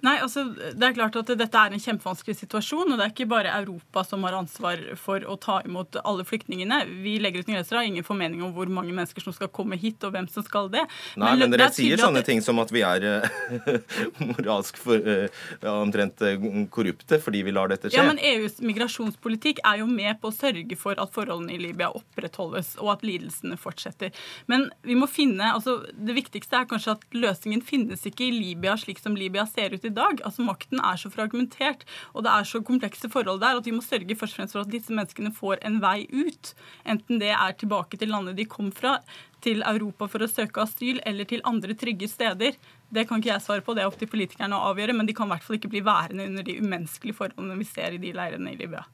[0.06, 2.92] Nei, altså, det er klart at Dette er en kjempevanskelig situasjon.
[2.92, 6.82] og Det er ikke bare Europa som har ansvar for å ta imot alle flyktningene.
[7.02, 10.04] Vi legger ut grenser, har ingen formening om hvor mange mennesker som skal komme hit,
[10.06, 10.84] og hvem som skal det.
[11.16, 12.30] Nei, men, men dere sier sånne det...
[12.30, 13.80] ting som at vi er uh,
[14.30, 16.36] moralsk for, uh, omtrent uh,
[16.74, 17.98] korrupte fordi vi lar dette skje.
[17.98, 21.90] Ja, men EUs migrasjonspolitikk er jo med på å sørge for at forholdene i Libya
[21.96, 24.14] opprettholdes, og at lidelsene fortsetter.
[24.52, 28.76] Men vi må finne, altså det viktigste er kanskje at løsningen finnes ikke i Libya
[28.80, 30.22] slik som Libya ser ut i dag.
[30.28, 33.84] Altså Makten er så fragmentert, og det er så komplekse forhold der at vi må
[33.86, 36.54] sørge først og fremst for at disse menneskene får en vei ut.
[36.86, 38.98] Enten det er tilbake til landet de kom fra,
[39.46, 42.58] til Europa for å søke asyl, eller til andre trygge steder.
[42.96, 45.16] Det kan ikke jeg svare på, det er opp til politikerne å avgjøre, men de
[45.18, 48.14] kan i hvert fall ikke bli værende under de umenneskelige forholdene vi ser i de
[48.16, 48.86] leirene i Libya.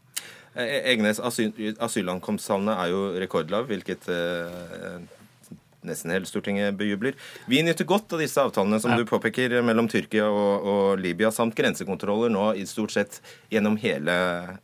[0.52, 5.00] Eh, Egnes asyl, er jo rekordlav, hvilket eh,
[5.88, 7.18] nesten hele Stortinget bejubler.
[7.50, 11.58] Vi nyter godt av disse avtalene som du påpeker mellom Tyrkia og, og, Libya, samt
[11.58, 13.20] grensekontroller nå i stort sett
[13.54, 14.16] gjennom hele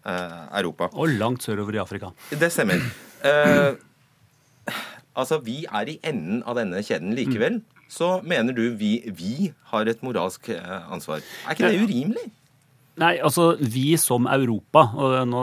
[0.03, 0.91] eh, Europa.
[0.93, 2.13] Og langt sørover i Afrika.
[2.31, 2.83] Det stemmer.
[3.25, 3.73] Eh,
[5.17, 7.61] altså, Vi er i enden av denne kjeden likevel.
[7.61, 7.83] Mm.
[7.87, 11.23] Så mener du vi, vi har et moralsk eh, ansvar.
[11.47, 12.25] Er ikke det urimelig?
[12.97, 15.41] Nei, altså Vi som Europa, og nå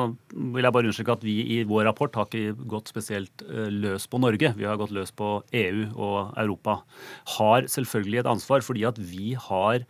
[0.56, 4.08] vil jeg bare understreke at vi i vår rapport har ikke gått spesielt eh, løs
[4.10, 4.50] på Norge.
[4.58, 6.80] Vi har gått løs på EU og Europa.
[7.36, 9.86] Har selvfølgelig et ansvar fordi at vi har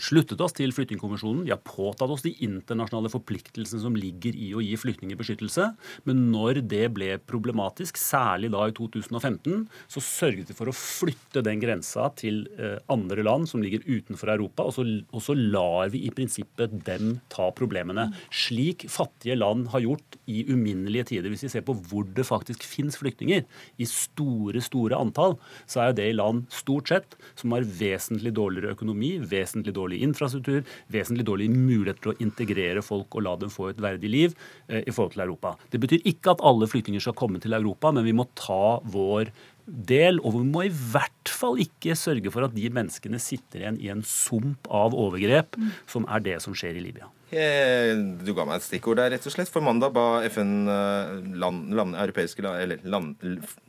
[0.00, 1.44] sluttet oss til Flyktningkonvensjonen.
[1.44, 5.66] Vi har påtatt oss de internasjonale forpliktelsene som ligger i å gi flyktninger beskyttelse.
[6.08, 11.44] Men når det ble problematisk, særlig da i 2015, så sørget vi for å flytte
[11.44, 15.92] den grensa til eh, andre land som ligger utenfor Europa, og så, og så lar
[15.92, 18.08] vi i prinsippet dem ta problemene.
[18.32, 21.32] Slik fattige land har gjort i uminnelige tider.
[21.32, 23.44] Hvis vi ser på hvor det faktisk fins flyktninger,
[23.80, 25.36] i store, store antall,
[25.70, 30.64] så er det i land stort sett som har vesentlig dårligere økonomi vesentlig dårlig infrastruktur,
[30.92, 34.34] vesentlig dårlig mulighet til å integrere folk og la dem få et verdig liv
[34.68, 35.56] eh, i forhold til Europa.
[35.72, 39.32] Det betyr ikke at alle flyktninger skal komme til Europa, men vi må ta vår
[39.70, 43.80] del, og vi må i hvert fall ikke sørge for at de menneskene sitter igjen
[43.82, 45.58] i en sump av overgrep,
[45.90, 47.10] som er det som skjer i Libya.
[47.30, 49.50] Eh, du ga meg et stikkord der, rett og slett.
[49.52, 53.14] For mandag ba FN eh, land, land, europeiske eller land,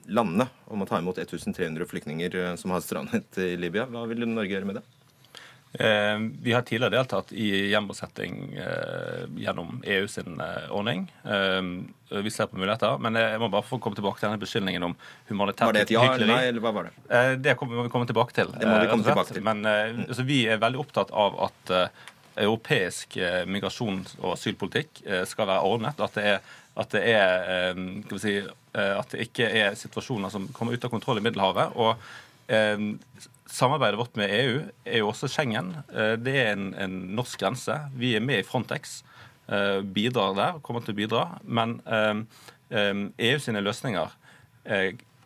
[0.09, 3.85] landene om å ta imot 1300 flyktninger som har strandet i Libya.
[3.91, 4.85] Hva vil Norge gjøre med det?
[5.73, 11.07] Eh, vi har tidligere deltatt i gjenbosetting eh, gjennom EU sin eh, ordning.
[12.23, 12.97] Vi ser på muligheter.
[12.99, 14.95] Men jeg må bare få komme tilbake til denne beskyldningen om
[15.29, 17.19] humanitært Var det et ja eller nei, eller hva var det?
[17.39, 18.51] Det må vi komme tilbake til.
[18.51, 19.45] Det må vi komme tilbake til.
[19.47, 21.75] Men altså, vi er veldig opptatt av at
[22.41, 23.15] europeisk
[23.47, 26.03] migrasjons- og asylpolitikk skal være ordnet.
[26.03, 26.51] At det er,
[26.83, 27.79] at det, er,
[28.19, 28.35] si,
[28.75, 31.79] at det ikke er situasjoner som kommer ut av kontroll i Middelhavet.
[31.79, 31.95] og
[33.51, 35.73] Samarbeidet vårt med EU er jo også Schengen.
[35.91, 37.75] Eh, det er en, en norsk grense.
[37.99, 39.01] Vi er med i Frontex,
[39.51, 41.23] eh, bidrar der, kommer til å bidra.
[41.43, 42.23] Men EU
[42.71, 44.19] eh, e sine løsninger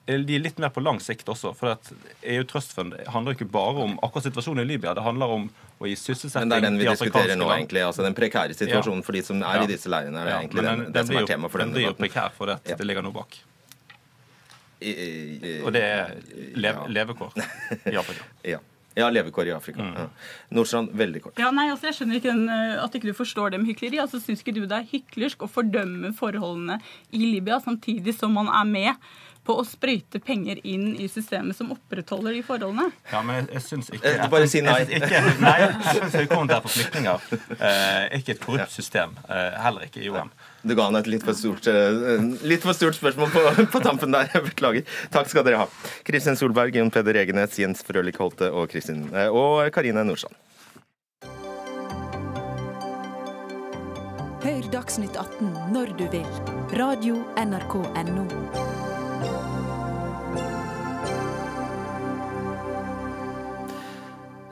[0.06, 1.52] de er litt mer på lang sikt også.
[1.58, 1.90] For at
[2.22, 4.94] EU Trust Fund handler ikke bare om akkurat situasjonen i Libya.
[4.98, 5.48] Det handler om
[5.82, 7.82] å gi sysselsetting Men det er den vi diskuterer nå, egentlig.
[7.86, 9.08] altså Den prekære situasjonen ja.
[9.08, 9.66] for de som er ja.
[9.66, 10.22] i disse leirene.
[10.22, 11.74] er det ja, egentlig den, den, det som er tema for den debatten.
[11.74, 13.38] Den blir jo prekær for det, det ligger noe bak.
[15.66, 16.16] Og det er
[16.56, 16.88] lev ja.
[17.00, 18.24] levekår i Afrika.
[18.56, 18.62] ja.
[18.96, 19.84] Ja, levekår i Afrika.
[19.84, 19.96] Mm.
[19.98, 20.06] Ja.
[20.56, 21.40] Nordstrand, veldig kort.
[21.42, 24.00] Ja, nei, altså Jeg skjønner ikke den, eh, at ikke du forstår det med hykleri.
[24.00, 26.78] Altså, Syns ikke du det er hyklersk å fordømme forholdene
[27.12, 29.10] i Libya samtidig som man er med
[29.46, 32.90] på å sprøyte penger inn i systemet som opprettholder de forholdene?
[33.12, 34.80] Ja, men jeg, jeg syns ikke jeg, Bare si nei.
[34.84, 37.30] Jeg, ikke, nei, jeg syns Høykommissær for flyktninger
[37.60, 39.16] eh, ikke et korrupt system.
[39.30, 40.32] Eh, heller ikke i OM.
[40.66, 43.44] Du ga han et litt for stort, eh, litt for stort spørsmål på,
[43.76, 44.32] på, tampen der.
[44.50, 44.88] Beklager.
[45.14, 45.70] Takk skal dere ha.
[46.08, 50.42] Kristin Solberg, Jon Peder Egenes, Jens Frølich Holte og, Kristin, eh, og Karine Nordstrand.
[54.46, 56.28] Hør Dagsnytt 18 når du vil.
[56.78, 58.75] Radio NRK Radio.nrk.no.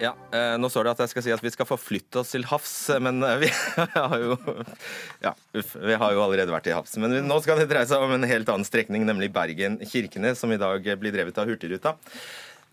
[0.03, 2.43] Ja, eh, Nå står det at jeg skal si at vi skal forflytte oss til
[2.49, 2.73] havs,
[3.03, 3.49] men eh, vi
[3.95, 4.35] har jo
[5.23, 5.75] Ja, uff.
[5.79, 6.97] Vi har jo allerede vært i havs.
[6.99, 10.59] Men nå skal det dreie seg om en helt annen strekning, nemlig Bergen-Kirkenes, som i
[10.59, 11.95] dag blir drevet av Hurtigruta.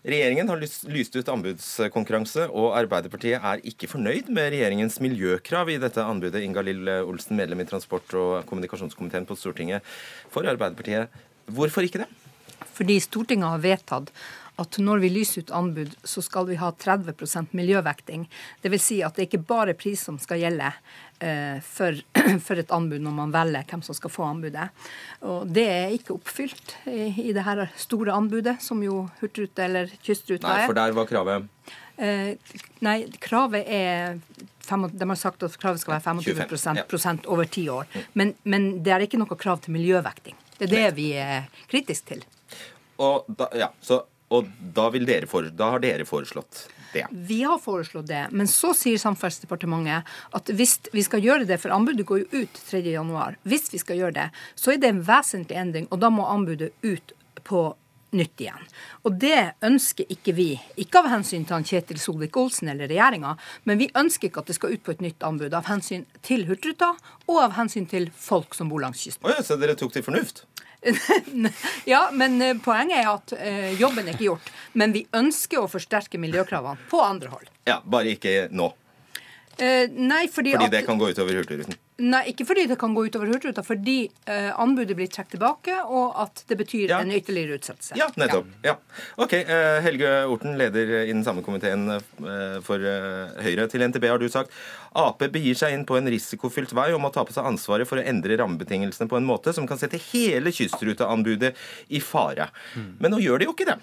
[0.01, 6.01] Regjeringen har lyst ut anbudskonkurranse, og Arbeiderpartiet er ikke fornøyd med regjeringens miljøkrav i dette
[6.03, 6.41] anbudet.
[6.41, 9.85] Inga-Lill Olsen, medlem i transport- og kommunikasjonskomiteen på Stortinget
[10.33, 11.21] for Arbeiderpartiet.
[11.53, 12.09] Hvorfor ikke det?
[12.75, 14.09] Fordi Stortinget har vedtatt
[14.59, 18.27] at når vi lyser ut anbud, så skal vi ha 30% miljøvekting.
[18.63, 18.83] Dvs.
[18.83, 20.71] Si at det ikke bare er pris som skal gjelde
[21.23, 21.97] eh, for,
[22.45, 24.69] for, et anbud når man velger hvem som skal få anbudet.
[25.25, 29.93] Og Det er ikke oppfylt i, i det her store anbudet, som jo Hurtigrute eller
[30.01, 30.63] Kystruta er.
[30.63, 31.49] Nei, for der var kravet?
[32.01, 34.19] Eh, nei, kravet er
[34.71, 37.31] de har sagt at kravet skal være 25 25, ja.
[37.33, 37.89] over ti år.
[38.13, 40.37] Men, men, det er ikke noe krav til miljøvekting.
[40.57, 42.23] Det er det vi er kritiske til.
[43.01, 44.87] Og da, ja, så, og da,
[45.27, 47.03] for, da har dere foreslått det?
[47.11, 48.23] Vi har foreslått det.
[48.31, 50.07] Men så sier Samferdselsdepartementet
[50.37, 53.99] at hvis vi skal gjøre det, for anbudet går jo ut 3.1, hvis vi skal
[53.99, 57.71] gjøre det, så er det en vesentlig endring, og da må anbudet ut på
[58.11, 58.63] nytt igjen.
[59.07, 60.49] Og det ønsker ikke vi.
[60.79, 63.35] Ikke av hensyn til han Kjetil Solvik-Olsen eller regjeringa,
[63.67, 65.55] men vi ønsker ikke at det skal ut på et nytt anbud.
[65.55, 66.93] Av hensyn til Hurtigruta
[67.27, 69.27] og av hensyn til folk som bor langs kysten.
[69.27, 70.45] Oh ja, så dere tok til fornuft?
[71.85, 74.51] Ja, men eh, poenget er at eh, jobben er ikke gjort.
[74.73, 77.49] Men vi ønsker å forsterke miljøkravene på andre hold.
[77.69, 78.71] Ja, Bare ikke nå?
[79.61, 81.77] Eh, nei, fordi, fordi at, det kan gå utover Hurtigruten?
[82.01, 83.97] Nei, ikke fordi det kan gå utover Hurtigruta, fordi
[84.29, 87.01] eh, anbudet blir trukket tilbake, og at det betyr ja.
[87.03, 87.95] en ytterligere utsettelse.
[87.99, 88.49] Ja, nettopp.
[88.65, 88.73] Ja.
[88.73, 89.03] ja.
[89.21, 93.67] Ok, eh, Helge Orten, leder i den samme komiteen eh, for eh, Høyre.
[93.71, 94.53] Til NTB har du sagt
[94.97, 98.01] Ap begir seg inn på en risikofylt vei og må ta på seg ansvaret for
[98.01, 101.53] å endre rammebetingelsene på en måte som kan sette hele kystruteanbudet
[101.93, 102.49] i fare.
[102.75, 102.89] Mm.
[102.99, 103.77] Men nå gjør de jo ikke det.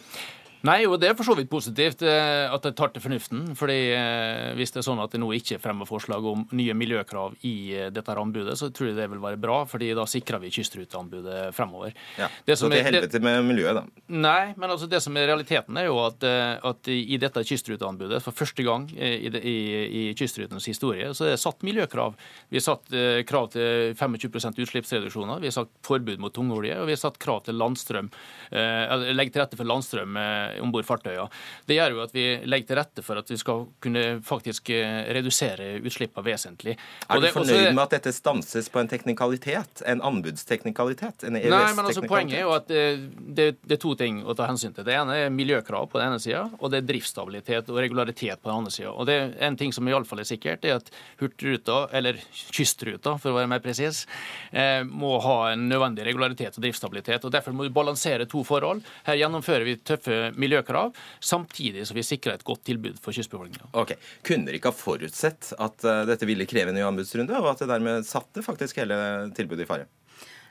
[0.67, 3.45] Nei, og det er for så vidt positivt eh, at de tar til fornuften.
[3.59, 7.37] fordi eh, Hvis det er sånn at det nå ikke fremmer forslag om nye miljøkrav
[7.47, 10.51] i eh, dette anbudet, så tror jeg det vil være bra, fordi da sikrer vi
[10.55, 11.95] kystruteanbudet fremover.
[12.19, 14.03] Ja, Så til helvete med miljøet, da?
[14.11, 18.35] Nei, men altså det som er realiteten, er jo at, at i dette kystruteanbudet, for
[18.35, 19.57] første gang i, i,
[19.87, 22.17] i kystrutens historie, så er det satt miljøkrav.
[22.51, 22.91] Vi har satt
[23.29, 27.45] krav til 25% utslippsreduksjoner, vi har satt forbud mot tungolje, og vi har satt krav
[27.47, 28.11] til landstrøm,
[28.51, 30.19] legge til rette for landstrøm
[30.63, 31.29] om bord fartøyene.
[31.69, 35.11] Det gjør jo at vi legger til rette for at vi skal kunne faktisk eh,
[35.17, 36.77] redusere utslippene vesentlig.
[37.09, 39.83] Er du fornøyd med at dette stanses på en teknikalitet?
[39.89, 41.27] En anbudsteknikalitet?
[41.29, 41.39] En?
[41.39, 42.85] Nei, men altså Poenget er jo at det,
[43.19, 44.87] det, det, er to ting å ta hensyn til.
[44.87, 48.51] Det ene er miljøkrav på den ene sida, og det er driftsstabilitet og regularitet på
[48.51, 48.95] den andre sida.
[48.95, 53.33] Og det er en ting som iallfall er sikkert, er at Hurtigruta, eller Kystruta for
[53.33, 54.05] å være mer presis,
[54.51, 57.25] eh, må ha en nødvendig regularitet og driftsstabilitet.
[57.25, 58.85] og Derfor må vi balansere to forhold.
[59.09, 63.71] Her gjennomfører vi tøffe miljøkrav, samtidig som vi sikrer et godt tilbud for kystbefolkninga.
[63.85, 64.01] Okay.
[64.27, 67.65] Kunne dere ikke ha forutsett at uh, dette ville kreve en ny anbudsrunde, og at
[67.65, 68.99] det dermed satte faktisk hele
[69.37, 69.89] tilbudet i fare?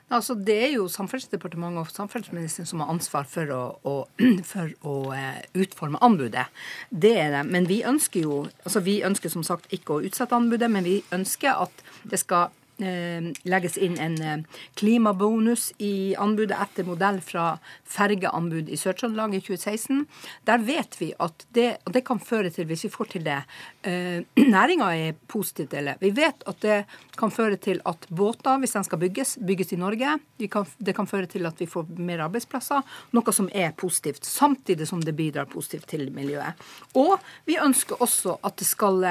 [0.08, 3.96] Altså, det er jo Samferdselsdepartementet og samferdselsministeren som har ansvar for å, å,
[4.52, 6.46] for å uh, utforme anbudet.
[6.88, 7.42] Det er det.
[7.50, 11.02] Men vi ønsker jo altså Vi ønsker som sagt ikke å utsette anbudet, men vi
[11.12, 14.38] ønsker at det skal Eh, legges inn en eh,
[14.78, 17.56] klimabonus i anbudet etter modell fra
[17.88, 20.04] fergeanbud i Sør-Trøndelag i 2016.
[20.46, 23.40] Der vet vi at det, og det kan føre til, hvis vi får til det
[23.82, 24.22] eh,
[24.54, 25.96] Næringa er positiv til det.
[26.00, 26.78] Vi vet at det
[27.18, 30.14] kan føre til at båter, hvis de skal bygges, bygges i Norge.
[30.38, 34.22] Det kan føre til at vi får mer arbeidsplasser, noe som er positivt.
[34.24, 36.54] Samtidig som det bidrar positivt til miljøet.
[36.94, 37.18] Og
[37.48, 39.02] vi ønsker også at det skal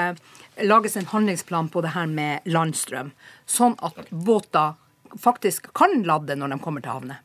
[0.63, 3.11] lages en handlingsplan på det her med landstrøm
[3.57, 4.77] sånn at båter
[5.19, 7.21] faktisk kan lade når de kommer til havne?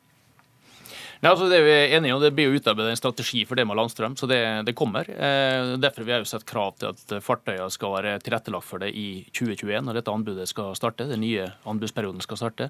[1.23, 3.63] Nei, altså det vi er enige om, det blir jo utarbeidet en strategi for det
[3.63, 5.07] med landstrøm, så det, det kommer.
[5.07, 9.23] Eh, derfor har vi sett krav til at fartøyene skal være tilrettelagt for det i
[9.31, 11.07] 2021, når dette anbudet skal starte.
[11.07, 12.67] Den nye anbudsperioden skal starte.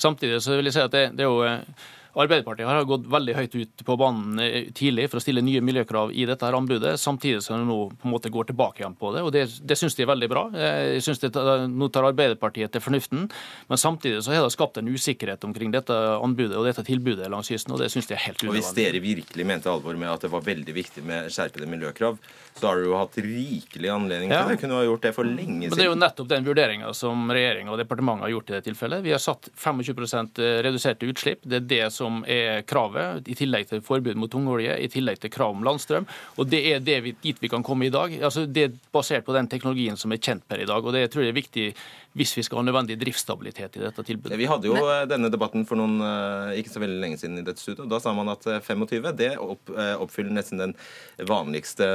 [0.00, 1.84] Samtidig så vil jeg si at det, det er jo eh,
[2.18, 6.10] Arbeiderpartiet har gått veldig høyt ut på banen eh, tidlig for å stille nye miljøkrav
[6.10, 9.12] i dette her anbudet, samtidig som de nå på en måte går tilbake igjen på
[9.14, 9.22] det.
[9.22, 10.44] og Det, det syns de er veldig bra.
[10.50, 11.30] Jeg synes det,
[11.70, 13.28] Nå tar Arbeiderpartiet til fornuften,
[13.70, 17.50] men samtidig så har det skapt en usikkerhet omkring dette anbudet og dette tilbudet langs
[17.52, 18.50] kysten, og det syns de er helt unødvendig.
[18.50, 22.18] Og Hvis dere virkelig mente alvor med at det var veldig viktig med skjerpede miljøkrav,
[22.58, 24.58] så har dere jo hatt rikelig anledning til det.
[24.64, 25.70] Kunne ha gjort det for lenge siden.
[25.70, 28.62] Men Det er jo nettopp den vurderinga som regjeringa og departementet har gjort i det
[28.66, 29.04] tilfellet.
[29.06, 31.46] Vi har satt 25% reduserte utslipp.
[31.46, 35.20] Det er det som som er kravet, i tillegg til forbud mot tungolje, i tillegg
[35.22, 36.08] til krav om landstrøm.
[36.40, 38.16] Og Det er det vi, dit vi kan komme i dag.
[38.22, 40.84] Altså, det er basert på den teknologien som er kjent per i dag.
[40.84, 41.66] og Det tror jeg er viktig
[42.18, 44.38] hvis vi skal ha nødvendig driftsstabilitet i dette tilbudet.
[44.38, 44.86] Vi hadde jo Men...
[44.90, 47.86] Eh, denne debatten for noen eh, ikke så veldig lenge siden i dette studioet.
[47.90, 50.74] Da sa man at 25 eh, det opp, oppfyller nesten den
[51.28, 51.86] vanligste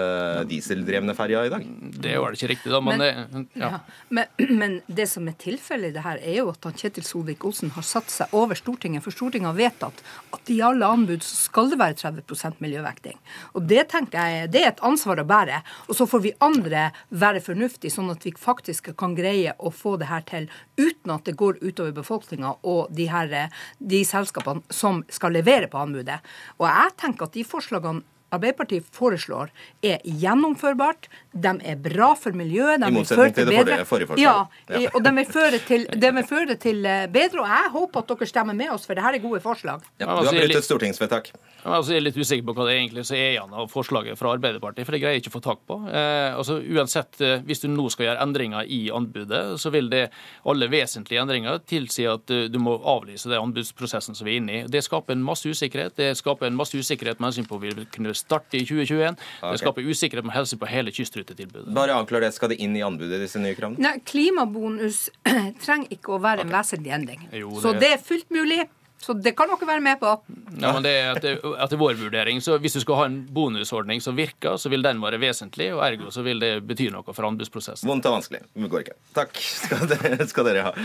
[0.47, 1.67] dieseldrevne ferja i dag.
[1.99, 2.81] Det var det ikke riktig, da.
[2.85, 3.73] Men, men, ja.
[3.75, 3.81] Ja.
[4.07, 7.85] Men, men det som er tilfellet i det her, er jo at Kjetil Solvik-Olsen har
[7.87, 9.03] satt seg over Stortinget.
[9.03, 9.94] For Stortinget har vedtatt
[10.35, 13.17] at i alle anbud så skal det være 30 miljøvekting.
[13.55, 15.61] Og det tenker jeg det er et ansvar å bære.
[15.89, 19.95] Og så får vi andre være fornuftige, sånn at vi faktisk kan greie å få
[20.01, 23.37] det her til uten at det går utover befolkninga og de, her,
[23.79, 26.19] de selskapene som skal levere på anbudet.
[26.59, 28.03] Og jeg tenker at de forslagene
[28.37, 29.51] Arbeiderpartiet foreslår,
[29.85, 31.09] er gjennomførbart.
[31.33, 32.81] De er bra for miljøet.
[32.83, 34.21] De I motsetning til det forrige, forslaget.
[34.23, 37.43] Ja, ja, og de vil føre til, de vil føre til eh, bedre.
[37.43, 39.83] Og jeg håper at dere stemmer med oss, for dette er gode forslag.
[39.99, 41.33] Ja, du har brutt et stortingsvedtak.
[41.65, 44.85] Altså, jeg er litt usikker på hva det egentlig er igjen av forslaget fra Arbeiderpartiet,
[44.85, 45.79] for det greier jeg ikke å få tak på.
[45.89, 50.03] Eh, altså, uansett, eh, Hvis du nå skal gjøre endringer i anbudet, så vil det
[50.45, 54.55] alle vesentlige endringer tilsi at uh, du må avlyse den anbudsprosessen som vi er inne
[54.59, 54.61] i.
[54.69, 55.95] Det skaper en masse usikkerhet.
[55.97, 59.15] Det skaper en masse usikkerhet med hensyn på om vi vil kunne starte i 2021.
[59.15, 59.51] Okay.
[59.51, 61.73] Det skaper usikkerhet med helse på hele kystrutetilbudet.
[61.75, 62.33] Bare avklar det.
[62.35, 63.81] Skal det inn i anbudet, disse nye kravene?
[63.81, 65.05] Nei, Klimabonus
[65.65, 66.49] trenger ikke å være okay.
[66.49, 67.29] en vesentlig endring.
[67.31, 67.61] Jo, det...
[67.65, 68.65] Så det er fullt mulig.
[69.05, 70.11] Så det kan dere være med på.
[70.57, 74.01] Ja, men det er etter, etter, vår vurdering, så Hvis du skal ha en bonusordning
[74.01, 77.27] som virker, så vil den være vesentlig, og ergo så vil det bety noe for
[77.27, 77.89] anbudsprosessen.
[77.89, 78.41] Vondt og vanskelig.
[78.55, 78.97] Det går ikke.
[79.19, 80.75] Takk skal dere, skal dere ha.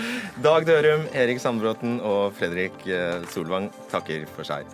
[0.44, 4.68] Dag Dørum, Erik Sandbråten og Fredrik eh, Solvang takker for seg.